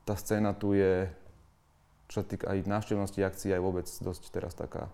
[0.04, 1.08] tá scéna tu je
[2.08, 4.92] čo sa týka aj návštevnosti akcií, aj vôbec dosť teraz taká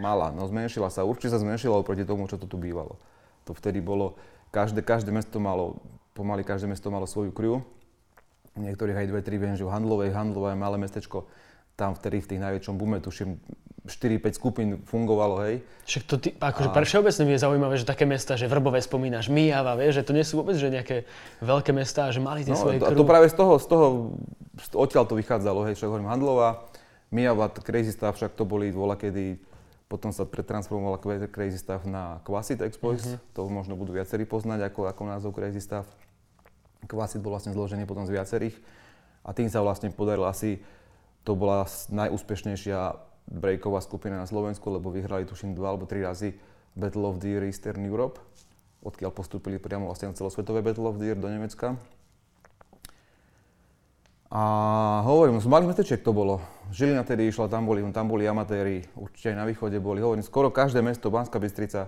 [0.00, 0.34] malá.
[0.34, 2.98] No zmenšila sa, určite sa zmenšila oproti tomu, čo to tu bývalo.
[3.46, 4.16] To vtedy bolo,
[4.50, 5.80] každé, každé mesto malo,
[6.16, 7.62] pomaly každé mesto malo svoju kriu.
[8.54, 11.26] Niektorých aj dve, tri, viem, že v Handlovej, Handlovej malé mestečko,
[11.74, 13.34] tam vtedy v tých najväčšom bume, tuším,
[13.84, 15.60] 4-5 skupín fungovalo, hej.
[15.84, 16.74] Však to ty, akože a...
[16.74, 20.24] pre všeobecne je zaujímavé, že také mesta, že Vrbové spomínaš, Mijava, vieš, že to nie
[20.24, 21.04] sú vôbec že nejaké
[21.44, 23.86] veľké mesta, že mali tie no, svoje to, A to práve z toho, z toho,
[24.72, 26.64] odtiaľ to vychádzalo, hej, však hovorím Handlová,
[27.12, 29.36] Mijava, Crazy Staff, však to boli voľa kedy,
[29.84, 33.36] potom sa pretransformovala Crazy Staff na Quasit Exploits, mm-hmm.
[33.36, 35.84] to možno budú viacerí poznať ako, ako názov Crazy Staff.
[36.86, 38.56] Quasit bol vlastne zložený potom z viacerých
[39.24, 40.60] a tým sa vlastne podarilo asi,
[41.24, 46.36] to bola najúspešnejšia breaková skupina na Slovensku, lebo vyhrali tuším dva alebo tri razy
[46.76, 48.20] Battle of Year Eastern Europe,
[48.84, 51.80] odkiaľ postúpili priamo vlastne na celosvetové Battle of Year do Nemecka.
[54.34, 54.42] A
[55.06, 56.42] hovorím, z malých mestečiek to bolo.
[56.74, 60.02] Žilina tedy išla, tam boli, tam boli amatéri, určite aj na východe boli.
[60.02, 61.86] Hovorím, skoro každé mesto, Banská Bystrica,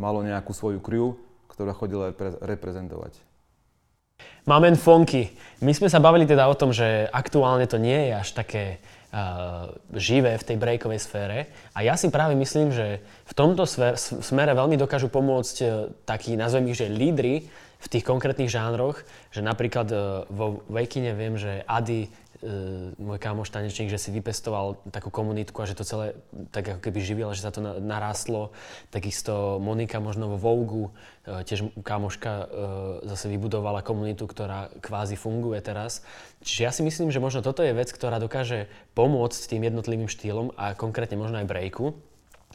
[0.00, 1.12] malo nejakú svoju crew,
[1.44, 3.20] ktorá chodila repre- reprezentovať.
[4.44, 5.32] Máme Fonky.
[5.64, 8.64] My sme sa bavili teda o tom, že aktuálne to nie je až také
[9.94, 11.38] živé v tej breakovej sfére.
[11.72, 13.64] A ja si práve myslím, že v tomto
[13.96, 15.66] smere veľmi dokážu pomôcť e,
[16.02, 17.46] takí, nazvem ich, že lídry
[17.78, 19.96] v tých konkrétnych žánroch, že napríklad e,
[20.34, 22.23] vo Wakine viem, že Adi uh,
[23.00, 26.14] môj kámoš tanečník, že si vypestoval takú komunitku a že to celé
[26.52, 28.52] tak ako keby živilo, že sa to narástlo.
[28.92, 32.46] Takisto Monika možno vo Vogu, uh, tiež kámoška uh,
[33.08, 36.04] zase vybudovala komunitu, ktorá kvázi funguje teraz.
[36.44, 40.52] Čiže ja si myslím, že možno toto je vec, ktorá dokáže pomôcť tým jednotlivým štýlom
[40.60, 41.96] a konkrétne možno aj breaku.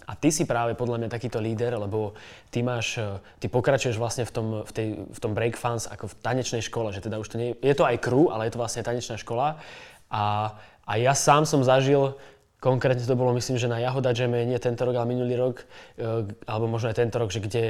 [0.09, 2.17] A ty si práve podľa mňa takýto líder, lebo
[2.49, 6.09] ty máš, e, ty pokračuješ vlastne v tom, v tej, v tom break fans ako
[6.09, 8.61] v tanečnej škole, že teda už to nie, je to aj crew, ale je to
[8.61, 9.61] vlastne tanečná škola.
[10.09, 10.57] A,
[10.89, 12.17] a ja sám som zažil,
[12.57, 15.61] konkrétne to bolo myslím, že na Jahoda Jame, nie tento rok, ale minulý rok,
[16.01, 17.63] e, alebo možno aj tento rok, že kde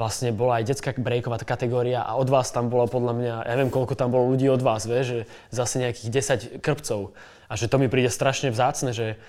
[0.00, 3.68] vlastne bola aj detská breaková kategória a od vás tam bolo podľa mňa, ja neviem
[3.68, 5.18] koľko tam bolo ľudí od vás, vie, že
[5.52, 6.08] zase nejakých
[6.56, 7.12] 10 krpcov.
[7.52, 9.20] A že to mi príde strašne vzácne, že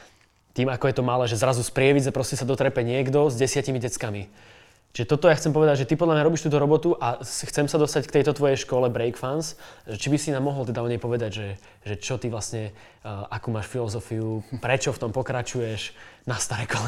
[0.54, 3.82] tým, ako je to malé, že zrazu z prievidze proste sa dotrepe niekto s desiatimi
[3.82, 4.30] deckami.
[4.94, 7.82] Čiže toto ja chcem povedať, že ty podľa mňa robíš túto robotu a chcem sa
[7.82, 9.58] dostať k tejto tvojej škole Breakfans.
[9.90, 11.48] Či by si nám mohol teda o nej povedať, že,
[11.82, 12.70] že čo ty vlastne,
[13.02, 15.98] uh, akú máš filozofiu, prečo v tom pokračuješ
[16.30, 16.86] na staré kole.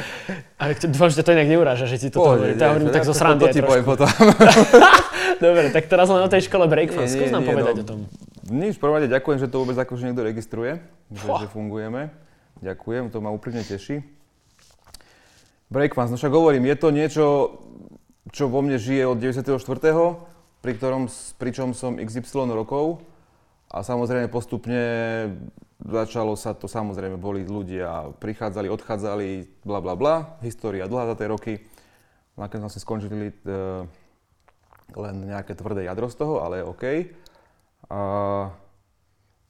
[0.60, 2.56] a dúfam, že to inak neuráža, že ti toto hovorím.
[2.56, 3.44] Ja hovorím tak zo srandy.
[3.44, 4.08] To ti poviem potom.
[5.44, 7.12] Dobre, tak teraz len o tej škole Breakfans.
[7.12, 7.98] Skús nám nie, povedať no, o tom.
[8.48, 10.80] Nič, prvom rade ďakujem, že to vôbec akože niekto registruje,
[11.12, 12.23] že, že fungujeme.
[12.62, 14.04] Ďakujem, to ma úplne teší.
[15.72, 17.24] Breakfast, no však hovorím, je to niečo,
[18.30, 19.58] čo vo mne žije od 94.
[20.62, 23.02] pri ktorom, pričom som XY rokov
[23.74, 24.80] a samozrejme postupne
[25.82, 29.28] začalo sa to, samozrejme boli ľudia, prichádzali, odchádzali,
[29.66, 31.54] bla bla bla, história dlhá za tie roky.
[32.34, 33.86] Nakoniec sme skončili uh,
[34.94, 36.84] len nejaké tvrdé jadro z toho, ale OK.
[37.90, 38.00] A,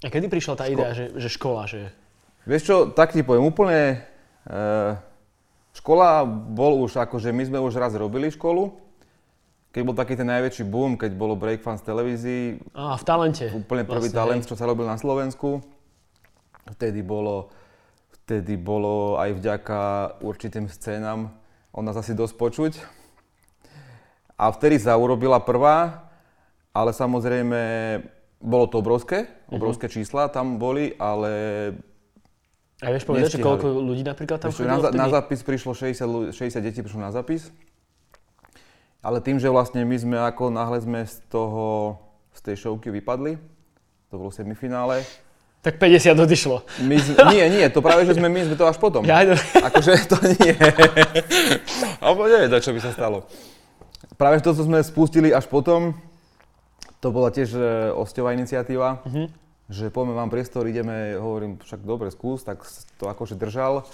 [0.05, 1.81] a kedy prišla tá ško- idea, že, že škola, že
[2.45, 4.05] Vieš čo, tak ti poviem, úplne
[4.45, 4.57] e,
[5.77, 8.77] škola bol už, akože my sme už raz robili školu,
[9.73, 12.77] keď bol taký ten najväčší boom, keď bolo Breakfans televízii.
[12.77, 13.49] A v talente.
[13.49, 15.65] Úplne prvý vlastne, talent, čo sa robil na Slovensku.
[16.79, 17.51] Vtedy bolo,
[18.23, 19.81] vtedy bolo aj vďaka
[20.23, 21.33] určitým scénam
[21.75, 22.73] on nás asi dosť počuť.
[24.39, 26.07] A vtedy sa urobila prvá,
[26.71, 27.61] ale samozrejme
[28.39, 29.97] bolo to obrovské, obrovské uh-huh.
[29.99, 31.31] čísla tam boli, ale
[32.83, 36.59] a vieš povedať, že koľko ľudí napríklad tam chodilo na, na zápis prišlo 60, 60
[36.59, 37.55] detí prišlo na zápis.
[38.99, 41.95] Ale tým, že vlastne my sme ako náhle sme z toho,
[42.35, 43.39] z tej showky vypadli,
[44.11, 45.07] to bolo semifinále.
[45.61, 46.57] Tak 50 odišlo.
[46.85, 46.97] My,
[47.33, 49.01] nie, nie, to práve, že sme my, sme to až potom.
[49.07, 49.37] Ja, no.
[49.65, 50.53] Akože to nie.
[52.05, 53.29] Alebo neviem, čo by sa stalo.
[54.21, 55.97] Práve to, čo sme spustili až potom,
[57.01, 57.61] to bola tiež e,
[57.97, 59.05] osťová iniciatíva.
[59.05, 62.61] Uh-huh že poďme vám priestor, ideme, hovorím, však dobre, skús, tak
[63.01, 63.89] to akože držal.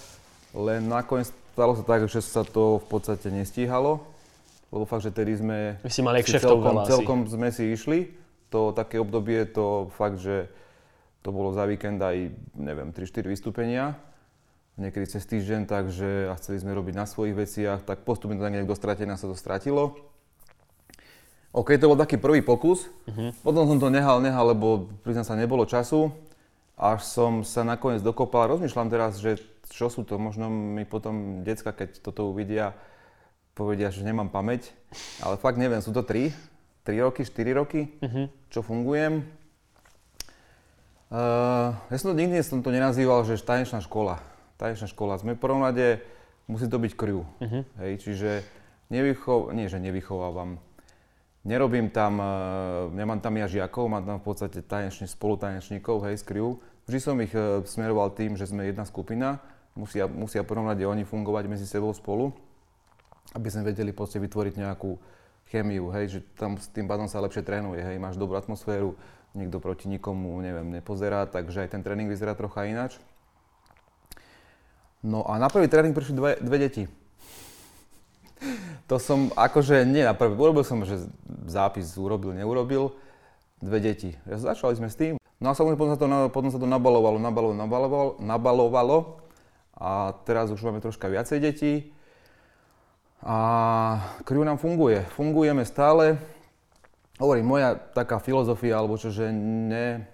[0.51, 4.03] Len nakoniec stalo sa tak, že sa to v podstate nestíhalo,
[4.75, 8.11] lebo fakt, že tedy sme Vy si mali si celkom, celkom sme si išli.
[8.51, 10.51] To také obdobie, to fakt, že
[11.23, 13.95] to bolo za víkend aj, neviem, 3-4 vystúpenia,
[14.75, 18.57] niekedy cez týždeň, takže a chceli sme robiť na svojich veciach, tak postupne to tak
[18.57, 20.01] nejak do stratenia sa to stratilo.
[21.51, 22.87] OK, to bol taký prvý pokus.
[23.11, 23.35] Uh-huh.
[23.43, 26.15] Potom som to nehal, nehal, lebo priznám sa, nebolo času.
[26.79, 28.47] Až som sa nakoniec dokopal.
[28.55, 29.43] Rozmýšľam teraz, že
[29.75, 32.79] čo sú to, možno mi potom decka, keď toto uvidia,
[33.59, 34.71] povedia, že nemám pamäť.
[35.27, 36.31] Ale fakt neviem, sú to 3,
[36.87, 38.27] 3 roky, 4 roky, uh-huh.
[38.47, 39.27] čo fungujem.
[41.11, 44.23] Uh, ja som to nikdy som to nenazýval, že tanečná škola.
[44.55, 45.19] Tanečná škola.
[45.19, 45.99] Sme v prvom rade,
[46.47, 47.27] musí to byť crew.
[47.43, 47.67] Uh-huh.
[47.83, 48.47] Hej, čiže
[48.91, 50.63] nevychov, nie, že nevychovávam,
[51.41, 52.25] Nerobím tam, e,
[52.93, 56.61] nemám tam ja žiakov, mám tam v podstate tanečne, spolutanečníkov, hej, z crew.
[56.85, 59.41] Vždy som ich e, smeroval tým, že sme jedna skupina,
[59.73, 62.37] musia, musia rade oni fungovať medzi sebou spolu,
[63.33, 65.01] aby sme vedeli proste vytvoriť nejakú
[65.49, 68.93] chemiu, hej, že tam s tým pádom sa lepšie trénuje, hej, máš dobrú atmosféru,
[69.33, 73.01] nikto proti nikomu, neviem, nepozerá, takže aj ten tréning vyzerá trocha ináč.
[75.01, 76.85] No a na prvý tréning prišli dve, dve deti
[78.91, 81.07] to som akože nie na prvý, urobil som, že
[81.47, 82.97] zápis urobil, neurobil,
[83.61, 84.17] dve deti.
[84.27, 85.15] Začali sme s tým.
[85.41, 88.99] No a samozrejme potom sa to, potom sa to nabalovalo, nabalovalo, nabalovalo, nabalovalo
[89.81, 91.73] a teraz už máme troška viacej detí.
[93.21, 93.37] A
[94.25, 95.05] kriu nám funguje.
[95.13, 96.17] Fungujeme stále.
[97.21, 100.09] Hovorím, moja taká filozofia, alebo čo, že ne,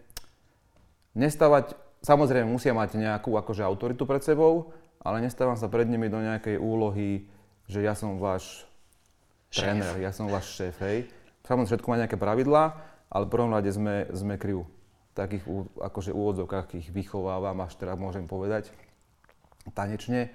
[1.15, 6.19] nestávať, samozrejme musia mať nejakú akože autoritu pred sebou, ale nestávam sa pred nimi do
[6.19, 7.31] nejakej úlohy,
[7.67, 8.67] že ja som váš
[9.51, 9.63] šéf.
[9.63, 11.07] tréner, ja som váš šéf, hej.
[11.47, 12.65] Samozrejme, všetko má nejaké pravidlá,
[13.11, 14.67] ale v prvom rade sme, sme kriu.
[15.15, 15.47] Takých
[15.79, 18.71] akože úvodzovkách ich vychovávam, až teda môžem povedať
[19.75, 20.31] tanečne,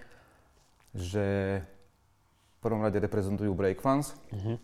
[0.91, 4.59] že v prvom rade reprezentujú breakfans uh-huh.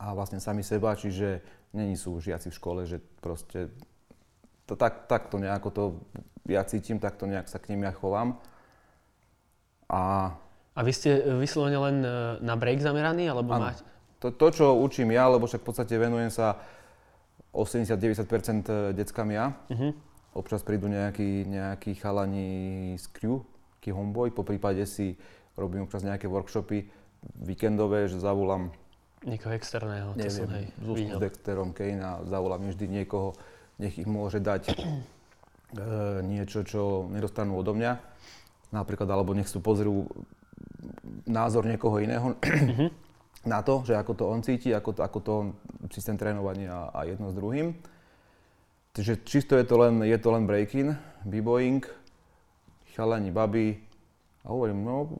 [0.00, 1.44] a vlastne sami seba, čiže
[1.76, 3.68] není sú žiaci v škole, že proste
[4.64, 5.84] to, tak, tak to nejako to
[6.48, 8.40] ja cítim, tak to nejak sa k nim ja chovám.
[9.88, 10.32] A
[10.78, 13.74] a vy ste e, vyslovene len e, na break zameraní, alebo ano.
[13.74, 13.82] máte?
[14.22, 16.62] To, to, čo učím ja, lebo však v podstate venujem sa
[17.50, 19.58] 80-90% e, deckám ja.
[19.66, 19.90] Uh-huh.
[20.38, 23.42] Občas prídu nejakí, nejakí chalani z crew,
[23.82, 25.18] taký homeboy, po prípade si
[25.58, 26.86] robím občas nejaké workshopy
[27.42, 28.70] víkendové, že zavolám
[29.26, 33.34] Niekoho externého, to som hej, s Dexterom, Kane a zavolám vždy niekoho,
[33.82, 34.74] nech ich môže dať e,
[36.22, 37.98] niečo, čo nedostanú odo mňa.
[38.70, 40.06] Napríklad, alebo nech si pozrú
[41.26, 42.34] názor niekoho iného
[43.52, 45.34] na to, že ako to on cíti, ako to, ako to
[45.94, 47.74] systém trénovania a jedno s druhým.
[48.92, 51.86] Takže čisto je to len, je to len break-in, b-boying,
[52.98, 53.78] chalani, baby
[54.42, 55.14] a hovorím, no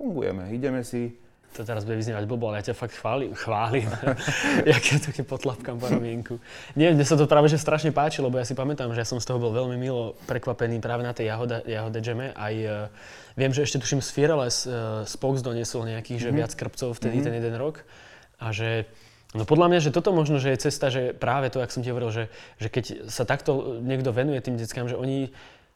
[0.00, 1.19] fungujeme, ideme si,
[1.50, 3.90] to teraz bude vyznievať blbo, ale ja ťa fakt chválim, chválim,
[4.70, 6.34] ja také potlapkám po ramienku.
[6.78, 9.18] Nie, mne sa to práve že strašne páčilo, lebo ja si pamätám, že ja som
[9.18, 12.30] z toho bol veľmi milo prekvapený práve na tej jahode, jahode džeme.
[12.38, 12.86] Aj uh,
[13.34, 16.30] viem, že ešte tuším z Fiereles uh, Spox doniesol nejakých, mm-hmm.
[16.30, 16.38] že mhm.
[16.38, 17.26] viac krpcov vtedy mm-hmm.
[17.26, 17.82] ten jeden rok.
[18.38, 18.88] A že
[19.30, 21.94] No podľa mňa, že toto možno, že je cesta, že práve to, ak som ti
[21.94, 22.24] hovoril, že,
[22.58, 25.30] že keď sa takto niekto venuje tým deckám, že oni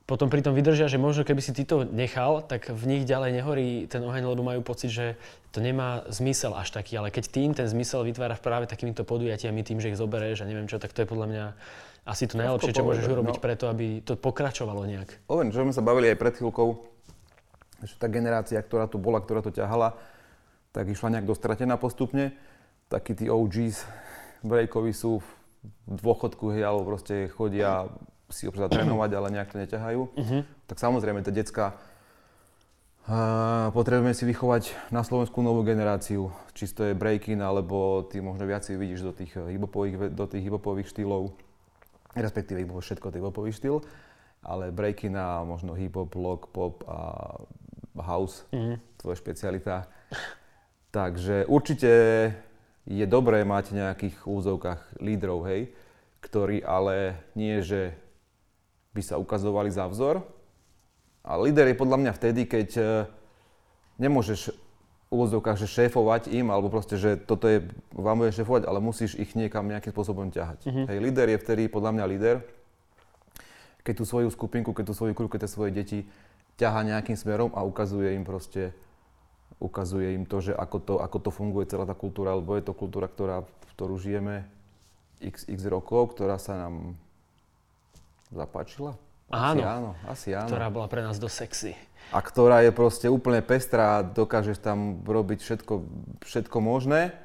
[0.04, 3.30] potom pri tom vydržia, že možno keby si ty to nechal, tak v nich ďalej
[3.40, 5.16] nehorí ten oheň, lebo majú pocit, že
[5.48, 7.00] to nemá zmysel až taký.
[7.00, 10.68] Ale keď tým ten zmysel vytváraš práve takýmito podujatiami, tým, že ich zoberieš a neviem
[10.68, 11.44] čo, tak to je podľa mňa
[12.04, 13.42] asi to najlepšie, čo môžeš urobiť no.
[13.42, 15.24] preto, aby to pokračovalo nejak.
[15.32, 16.68] Oven, čo sme sa bavili aj pred chvíľkou,
[17.80, 19.96] že tá generácia, ktorá tu bola, ktorá to ťahala,
[20.76, 22.36] tak išla nejak dostratená postupne.
[22.92, 23.88] Takí tí OGs
[24.44, 25.24] breakoví sú
[25.88, 27.88] v dôchodku, hej, alebo proste chodia
[28.32, 30.00] si občas trénovať, ale nejak to neťahajú.
[30.16, 30.40] Uh-huh.
[30.66, 31.76] Tak samozrejme, tie decka
[33.04, 36.32] uh, potrebujeme si vychovať na Slovensku novú generáciu.
[36.56, 41.36] Čisto je breaking, alebo ty možno viac vidíš do tých hiphopových, do tých hiphopových štýlov,
[42.16, 43.84] respektíve všetko tých hiphopový štýl,
[44.40, 47.38] ale breaking a možno hip-hop, rock, pop a
[48.00, 48.80] house, uh-huh.
[48.98, 49.86] tvoja špecialita.
[50.94, 51.90] Takže určite
[52.84, 55.72] je dobré mať nejakých úzovkách lídrov, hej,
[56.20, 57.96] ktorí ale nie, že
[58.94, 60.22] by sa ukazovali za vzor.
[61.26, 62.82] A líder je podľa mňa vtedy, keď e,
[63.98, 64.54] nemôžeš
[65.14, 67.62] úvodzovkách, že šéfovať im, alebo proste, že toto je,
[67.94, 70.66] vám bude šéfovať, ale musíš ich niekam nejakým spôsobom ťahať.
[70.66, 70.86] Mm-hmm.
[70.90, 72.36] Hej, líder je vtedy podľa mňa líder,
[73.86, 75.98] keď tú svoju skupinku, keď tú svoju kruh, keď tie svoje deti
[76.58, 78.74] ťaha nejakým smerom a ukazuje im proste,
[79.62, 82.74] ukazuje im to, že ako to, ako to funguje celá tá kultúra, lebo je to
[82.74, 84.48] kultúra, ktorá, v ktorú žijeme
[85.22, 86.98] x, x rokov, ktorá sa nám
[88.32, 88.96] zapáčila?
[89.32, 90.48] Asi áno, asi áno.
[90.48, 91.72] Ktorá bola pre nás dosť sexy.
[92.12, 95.74] A ktorá je proste úplne pestrá, dokážeš tam robiť všetko,
[96.22, 97.16] všetko možné,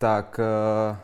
[0.00, 0.96] tak uh,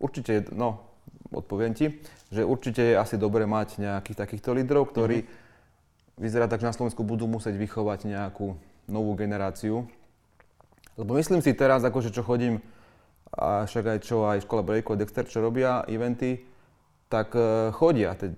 [0.00, 0.82] určite, no,
[1.30, 2.00] odpoviem ti,
[2.32, 6.18] že určite je asi dobre mať nejakých takýchto lídrov, ktorí mm-hmm.
[6.18, 8.56] vyzerá tak, že na Slovensku budú musieť vychovať nejakú
[8.88, 9.84] novú generáciu.
[10.96, 12.64] Lebo myslím si teraz, akože čo chodím,
[13.34, 16.53] a však aj čo aj škola Breako, Dexter, čo robia eventy,
[17.14, 18.18] tak uh, chodia.
[18.18, 18.34] Te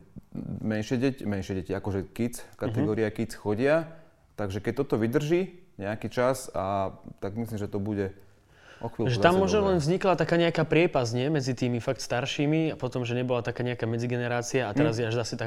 [0.60, 3.16] menšie deti, menšie deti, akože kids, kategória uh-huh.
[3.16, 3.88] kids chodia.
[4.36, 6.92] Takže keď toto vydrží nejaký čas, a
[7.24, 8.12] tak myslím, že to bude
[8.84, 11.32] O že tam možno len vznikla taká nejaká priepas, nie?
[11.32, 15.00] Medzi tými fakt staršími a potom, že nebola taká nejaká medzigenerácia a teraz mm.
[15.00, 15.46] je až zase tá,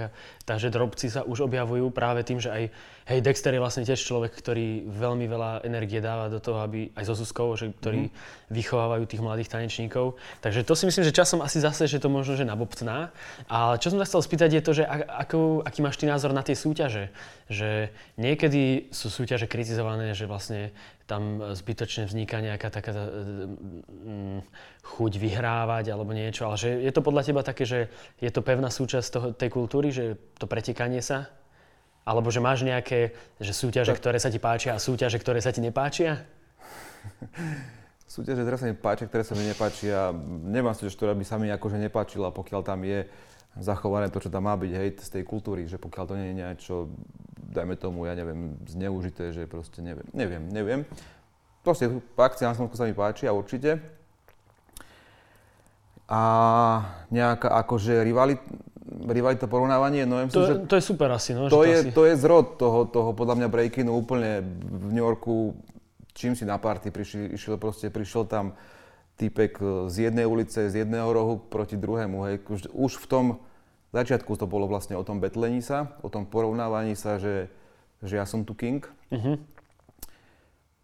[0.49, 2.63] tá, že drobci sa už objavujú práve tým, že aj,
[3.05, 7.05] hej, Dexter je vlastne tiež človek, ktorý veľmi veľa energie dáva do toho, aby aj
[7.05, 8.13] so Zuzkou, že, ktorí mm.
[8.49, 10.17] vychovávajú tých mladých tanečníkov.
[10.41, 13.13] Takže to si myslím, že časom asi zase, že to možno, že nabobtná.
[13.45, 16.41] Ale čo som sa chcel spýtať je to, že ako, aký máš ty názor na
[16.41, 17.13] tie súťaže?
[17.49, 17.89] Že
[18.21, 20.69] niekedy sú súťaže kritizované, že vlastne
[21.09, 24.45] tam zbytočne vzniká nejaká taká mm,
[24.85, 27.89] chuť vyhrávať alebo niečo, ale že je to podľa teba také, že
[28.21, 31.33] je to pevná súčasť toho, tej kultúry, že to pretekanie sa?
[32.05, 34.01] Alebo že máš nejaké že súťaže, tak.
[34.01, 36.21] ktoré sa ti páčia a súťaže, ktoré sa ti nepáčia?
[38.09, 40.13] súťaže, ktoré sa mi páčia, ktoré sa mi nepáčia.
[40.45, 43.05] Nemám súťaž, ktorá by sa mi akože nepáčila, pokiaľ tam je
[43.57, 46.35] zachované to, čo tam má byť, hej, z tej kultúry, že pokiaľ to nie je
[46.37, 46.75] niečo,
[47.49, 50.81] dajme tomu, ja neviem, zneužité, že proste neviem, neviem, neviem.
[51.65, 53.81] Proste akcia na Slovensku sa mi páči a určite.
[56.09, 56.21] A
[57.13, 58.41] nejaká akože rivalit,
[59.05, 60.55] rivalita porovnávanie, no myslím, to, že...
[60.65, 61.49] To je super asi, no.
[61.49, 61.91] To, je, asi...
[61.93, 65.53] to je zrod toho, toho podľa mňa breakinu úplne v New Yorku,
[66.17, 68.57] čím si na party prišiel, išiel proste, prišiel tam
[69.19, 69.59] týpek
[69.91, 72.35] z jednej ulice, z jedného rohu proti druhému, hej.
[72.47, 73.25] Už, už v tom
[73.91, 77.51] začiatku to bolo vlastne o tom betlení sa, o tom porovnávaní sa, že,
[77.99, 78.87] že ja som tu king.
[79.11, 79.35] Uh-huh.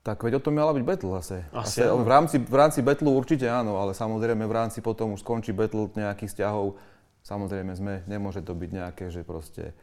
[0.05, 1.47] Tak veď o tom mala byť battle zase.
[1.49, 5.25] Asi Asi, v, rámci, v rámci battlu určite áno, ale samozrejme v rámci potom už
[5.25, 6.77] skončí battle nejakých vzťahov.
[7.25, 9.73] Samozrejme sme, nemôže to byť nejaké, že proste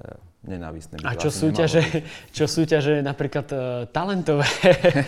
[0.00, 1.00] e, nenávistné.
[1.02, 1.80] A čo súťaže,
[2.36, 4.44] čo súťaže napríklad uh, talentové?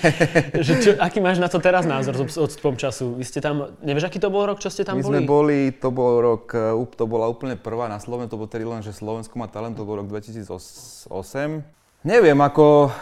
[0.66, 3.18] že čo, aký máš na to teraz názor s odstupom času?
[3.18, 5.12] Vy ste tam, nevieš, aký to bol rok, čo ste tam My boli?
[5.12, 8.64] sme boli, to bol rok, e, to bola úplne prvá na Slovensku, to bol tedy
[8.64, 11.09] len, že Slovensko má talent, to bol rok 2008.
[12.07, 12.94] Neviem, ako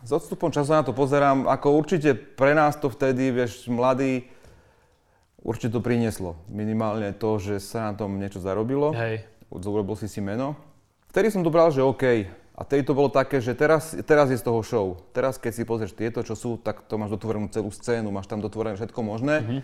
[0.00, 4.24] s odstupom času na to pozerám, ako určite pre nás to vtedy, vieš, mladí,
[5.44, 6.40] určite to prinieslo.
[6.48, 8.96] Minimálne to, že sa na tom niečo zarobilo.
[8.96, 9.24] Hej.
[9.52, 10.56] Urobil si si meno.
[11.10, 12.30] Vtedy som to bral, že OK.
[12.54, 14.86] A vtedy to bolo také, že teraz, teraz je z toho show.
[15.10, 18.38] Teraz, keď si pozrieš tieto, čo sú, tak to máš dotvorenú celú scénu, máš tam
[18.38, 19.40] dotvorené všetko možné.
[19.40, 19.60] Mm-hmm.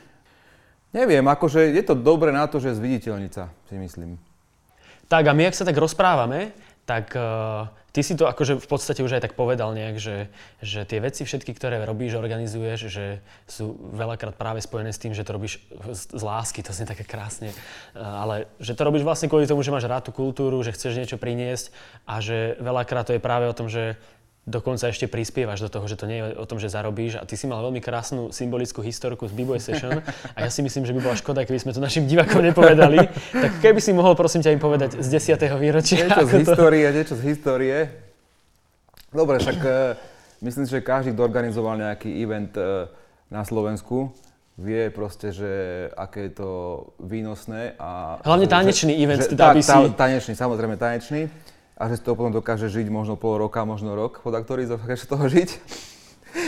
[0.97, 4.17] Neviem, akože je to dobre na to, že je zviditeľnica, si myslím.
[5.13, 6.57] Tak a my, ak sa tak rozprávame,
[6.87, 10.31] tak uh, ty si to akože v podstate už aj tak povedal nejak, že,
[10.63, 13.19] že tie veci všetky, ktoré robíš, organizuješ, že
[13.51, 15.59] sú veľakrát práve spojené s tým, že to robíš
[15.91, 19.67] z, z lásky, to znie také krásne, uh, ale že to robíš vlastne kvôli tomu,
[19.67, 21.75] že máš rád tú kultúru, že chceš niečo priniesť
[22.07, 23.99] a že veľakrát to je práve o tom, že
[24.47, 27.19] dokonca ešte prispievaš do toho, že to nie je o tom, že zarobíš.
[27.19, 30.87] A ty si mal veľmi krásnu symbolickú historku z B-Boy Session a ja si myslím,
[30.87, 33.11] že by bola škoda, keby sme to našim divákom nepovedali.
[33.35, 35.43] Tak keby si mohol, prosím ťa, im povedať z 10.
[35.59, 36.07] výročia.
[36.07, 36.95] Niečo z histórie, to...
[36.95, 37.77] niečo z histórie.
[39.11, 39.99] Dobre, však uh,
[40.47, 42.87] myslím, že každý, kto organizoval nejaký event uh,
[43.27, 44.15] na Slovensku,
[44.55, 45.53] vie proste, že
[45.99, 46.51] aké je to
[47.03, 47.75] výnosné.
[47.83, 49.75] A, Hlavne tanečný že, event, že, teda tak, si...
[49.99, 51.27] tanečný, samozrejme tanečný
[51.77, 55.09] a že z toho potom dokáže žiť možno pol roka, možno rok, podaktorí dokáže z
[55.13, 55.61] toho žiť.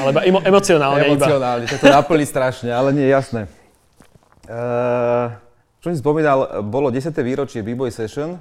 [0.01, 1.77] Ale iba emo- emocionálne, emocionálne iba.
[1.77, 3.45] to naplní strašne, ale nie, jasné.
[4.49, 5.37] Uh,
[5.85, 7.13] čo si spomínal, bolo 10.
[7.21, 8.41] výročie B-Boy Session,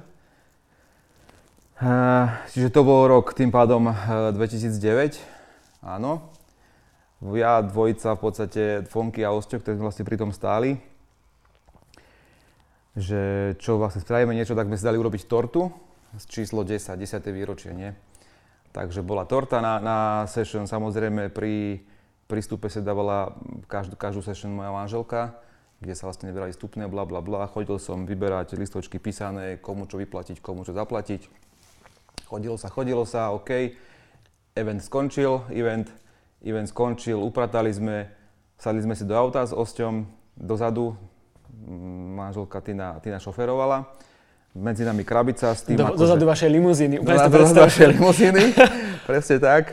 [2.56, 5.20] čiže to bol rok tým pádom uh, 2009,
[5.84, 6.32] áno.
[7.34, 10.80] Ja, dvojica, v podstate Fonky a Osťo, ktorí sme vlastne pri tom stáli,
[12.96, 15.68] že čo vlastne spravíme niečo, tak sme si dali urobiť tortu,
[16.28, 17.20] číslo 10, 10.
[17.30, 17.92] výročie, nie?
[18.72, 21.82] Takže bola torta na, na session, samozrejme pri
[22.28, 23.32] prístupe sa dávala
[23.64, 25.40] každú, každú session moja manželka,
[25.80, 27.48] kde sa vlastne neberali stupne, bla bla bla.
[27.48, 31.28] Chodil som vyberať listočky písané, komu čo vyplatiť, komu čo zaplatiť.
[32.28, 33.72] Chodilo sa, chodilo sa, OK.
[34.52, 35.88] Event skončil, event,
[36.44, 38.10] event skončil, upratali sme,
[38.60, 40.04] sadli sme si do auta s osťom,
[40.36, 40.92] dozadu,
[42.18, 43.86] manželka Tina, Tina šoferovala
[44.56, 45.76] medzi nami krabica s tým...
[45.76, 46.94] Do, akože, dozadu vašej limuzíny.
[47.02, 48.42] Úplne dozadu, dozadu vašej limuzíny,
[49.08, 49.64] presne tak.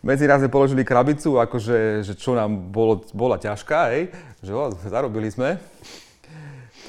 [0.00, 4.08] Medzi nás sme položili krabicu, akože, že čo nám bolo, bola ťažká, hej,
[4.40, 5.60] že o, zarobili sme.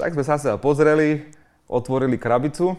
[0.00, 1.28] Tak sme sa sa pozreli,
[1.68, 2.72] otvorili krabicu.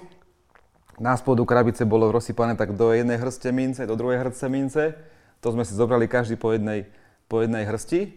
[0.98, 4.98] Na spodu krabice bolo rozsypané tak do jednej hrste mince, do druhej hrste mince.
[5.46, 6.90] To sme si zobrali každý po jednej,
[7.30, 8.14] po jednej hrsti.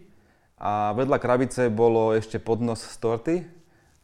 [0.57, 3.35] A vedľa krabice bolo ešte podnos z torty,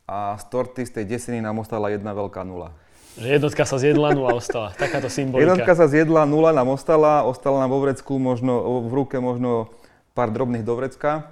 [0.03, 2.75] a z torty z tej desiny nám ostala jedna veľká nula.
[3.13, 4.73] Že jednotka sa zjedla, nula ostala.
[4.73, 5.45] Takáto symbolika.
[5.45, 7.21] Jednotka sa zjedla, nula nám ostala.
[7.23, 9.69] Ostala nám vo vrecku možno, v ruke možno
[10.17, 11.29] pár drobných do vrecka.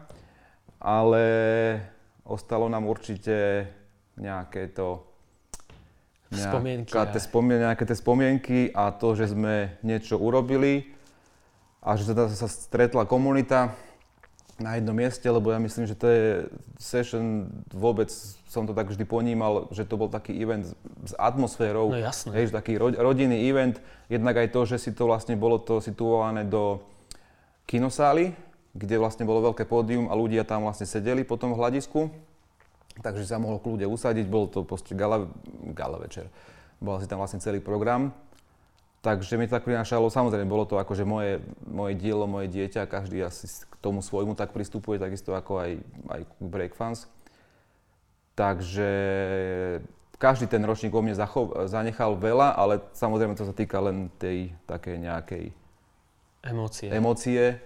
[0.77, 1.25] Ale
[2.21, 3.65] ostalo nám určite
[4.13, 5.09] nejaké to...
[6.31, 6.95] Spomienky.
[6.95, 10.95] Nejaké, spomien, nejaké tie spomienky a to, že sme niečo urobili
[11.83, 13.75] a že sa stretla komunita
[14.61, 16.23] na jednom mieste, lebo ja myslím, že to je
[16.77, 18.13] session vôbec
[18.51, 20.67] som to tak vždy ponímal, že to bol taký event
[21.07, 21.87] s atmosférou.
[21.87, 22.35] No jasné.
[22.35, 23.79] Hej, taký rodinný event.
[24.11, 26.83] Jednak aj to, že si to vlastne bolo to situované do
[27.63, 28.35] kinosály,
[28.75, 32.11] kde vlastne bolo veľké pódium a ľudia tam vlastne sedeli po tom hľadisku.
[32.99, 35.31] Takže sa mohol kľude usadiť, bol to proste gala,
[35.71, 36.27] gala večer.
[36.83, 38.11] Bol si tam vlastne celý program.
[39.01, 43.25] Takže mi to tak prinášalo, samozrejme, bolo to akože moje, moje dielo, moje dieťa, každý
[43.25, 45.71] asi k tomu svojmu tak pristupuje, takisto ako aj,
[46.13, 47.09] aj Breakfans.
[48.37, 48.91] Takže
[50.21, 54.53] každý ten ročník o mne zachov, zanechal veľa, ale samozrejme to sa týka len tej
[54.69, 55.45] takej nejakej
[56.45, 56.93] emócie.
[56.93, 57.57] emócie.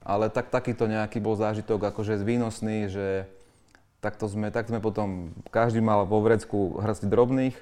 [0.00, 3.28] Ale tak, takýto nejaký bol zážitok akože výnosný, že
[4.00, 7.56] takto sme, tak sme potom, každý mal vo vrecku hrsti drobných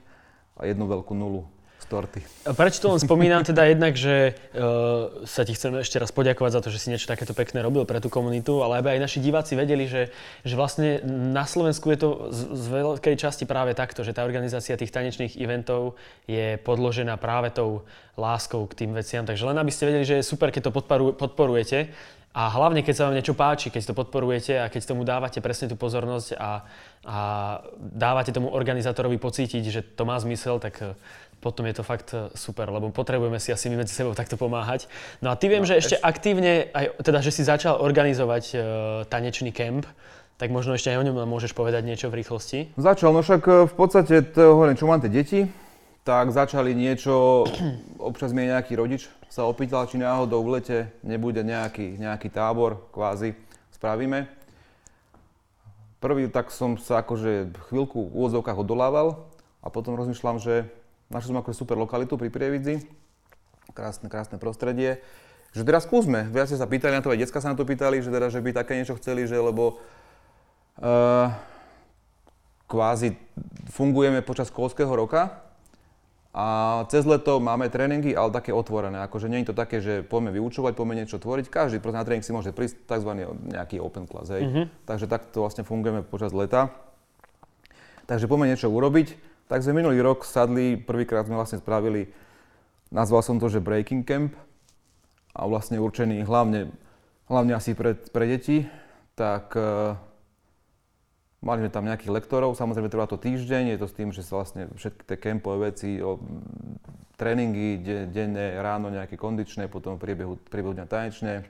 [0.54, 1.50] a jednu veľkú nulu
[1.88, 2.20] torty.
[2.44, 6.60] Prečo to len spomínam teda jednak, že uh, sa ti chcem ešte raz poďakovať za
[6.60, 9.56] to, že si niečo takéto pekné robil pre tú komunitu, ale aby aj naši diváci
[9.56, 10.12] vedeli, že,
[10.44, 14.76] že vlastne na Slovensku je to z, z veľkej časti práve takto, že tá organizácia
[14.76, 15.96] tých tanečných eventov
[16.28, 17.88] je podložená práve tou
[18.20, 19.24] láskou k tým veciam.
[19.24, 21.88] Takže len aby ste vedeli, že je super, keď to podporu, podporujete
[22.38, 25.66] a hlavne, keď sa vám niečo páči, keď to podporujete a keď tomu dávate presne
[25.66, 26.62] tú pozornosť a,
[27.08, 27.18] a
[27.80, 30.76] dávate tomu organizátorovi pocítiť, že to má zmysel, tak
[31.38, 34.90] potom je to fakt e, super, lebo potrebujeme si asi my medzi sebou takto pomáhať.
[35.22, 36.02] No a ty viem, no, že ešte eš...
[36.02, 38.60] aktívne, aj, teda, že si začal organizovať uh,
[39.06, 39.86] tanečný kemp,
[40.38, 42.74] tak možno ešte aj o ňom môžeš povedať niečo v rýchlosti?
[42.78, 45.40] Začal, no však e, v podstate, to hovorím, čo mám tie deti,
[46.06, 47.44] tak začali niečo,
[47.98, 53.36] občas mi nejaký rodič sa opýtal, či náhodou v lete nebude nejaký, nejaký tábor, kvázi,
[53.76, 54.24] spravíme.
[55.98, 59.26] Prvý tak som sa akože chvíľku v úvodzovkách odolával
[59.60, 60.70] a potom rozmýšľam, že
[61.08, 62.84] Našli sme ako super lokalitu pri Prievidzi.
[63.72, 65.00] krásne, krásne prostredie.
[65.56, 68.12] Že teraz skúsme, viac sa pýtali na to, aj detská sa na to pýtali, že,
[68.12, 69.80] teda, že by také niečo chceli, že lebo
[70.84, 71.32] uh,
[72.68, 73.16] kvázi
[73.72, 75.48] fungujeme počas školského roka,
[76.38, 76.46] a
[76.92, 79.02] cez leto máme tréningy, ale také otvorené.
[79.02, 81.50] Akože nie je to také, že poďme vyučovať, poďme niečo tvoriť.
[81.50, 83.10] Každý na tréning si môže prísť tzv.
[83.48, 84.30] nejaký open class.
[84.30, 84.46] Hej.
[84.46, 84.64] Mm-hmm.
[84.86, 86.70] Takže takto vlastne fungujeme počas leta.
[88.06, 89.27] Takže poďme niečo urobiť.
[89.48, 92.12] Tak sme minulý rok sadli, prvýkrát sme vlastne spravili,
[92.92, 94.36] nazval som to, že Breaking Camp.
[95.32, 96.68] A vlastne určený hlavne,
[97.30, 98.68] hlavne asi pre, pre deti.
[99.16, 99.54] Tak
[101.38, 104.42] Mali sme tam nejakých lektorov, samozrejme trvá to týždeň, je to s tým, že sa
[104.42, 106.18] vlastne všetky tie kempové veci, o,
[107.14, 111.46] tréningy de, denne, ráno nejaké kondičné, potom v priebehu, priebehu dňa tanečné,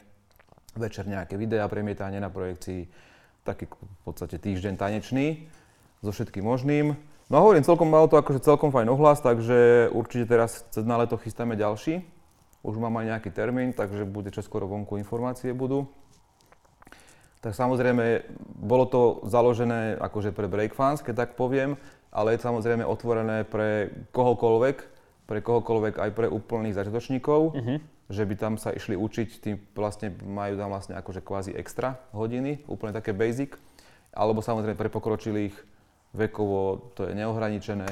[0.76, 2.84] večer nejaké videá, premietanie na projekcii,
[3.48, 5.48] taký v podstate týždeň tanečný
[6.04, 6.92] so všetkým možným.
[7.28, 10.96] No a hovorím, celkom malo to akože celkom fajn ohlas, takže určite teraz cez na
[10.96, 12.00] leto chystáme ďalší.
[12.64, 15.92] Už mám aj nejaký termín, takže bude čoskoro vonku informácie budú.
[17.44, 18.24] Tak samozrejme,
[18.56, 21.76] bolo to založené akože pre breakfans, keď tak poviem,
[22.08, 24.76] ale je samozrejme otvorené pre kohokoľvek,
[25.28, 27.78] pre kohokoľvek aj pre úplných začiatočníkov, uh-huh.
[28.08, 32.64] že by tam sa išli učiť, tým vlastne majú tam vlastne akože kvázi extra hodiny,
[32.64, 33.54] úplne také basic,
[34.16, 35.54] alebo samozrejme pre pokročilých
[36.14, 37.86] vekovo to je neohraničené,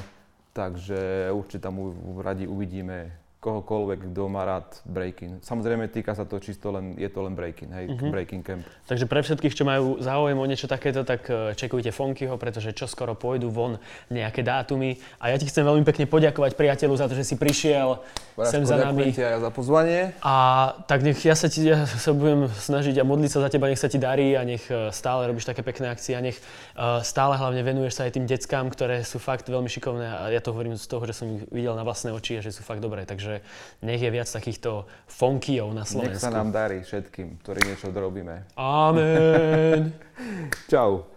[0.53, 1.79] takže určite tam
[2.21, 5.39] radi uvidíme kohokoľvek, kto má rád breaking.
[5.39, 8.11] Samozrejme, týka sa to čisto len, je to len breaking, hej, uh-huh.
[8.11, 8.67] breaking camp.
[8.91, 12.91] Takže pre všetkých, čo majú záujem o niečo takéto, tak e, čekujte Fonkyho, pretože čo
[12.91, 13.79] skoro pôjdu von
[14.11, 14.99] nejaké dátumy.
[15.23, 18.03] A ja ti chcem veľmi pekne poďakovať priateľu za to, že si prišiel
[18.35, 19.15] Boráško, sem za nami.
[19.15, 20.11] Ti aj za pozvanie.
[20.19, 20.35] A
[20.83, 23.79] tak nech ja sa, ti, ja sa budem snažiť a modliť sa za teba, nech
[23.79, 26.35] sa ti darí a nech e, stále robíš také pekné akcie a nech
[26.75, 30.41] uh, stále hlavne venuješ sa aj tým deckám, ktoré sú fakt veľmi šikovné a ja
[30.41, 32.81] to hovorím z toho, že som ich videl na vlastné oči a že sú fakt
[32.81, 33.05] dobré.
[33.05, 33.36] Takže
[33.83, 36.21] nech je viac takýchto fonkyov na Slovensku.
[36.21, 38.45] Nech sa nám darí všetkým, ktorí niečo dorobíme.
[38.55, 39.91] Amen.
[40.71, 41.16] Čau.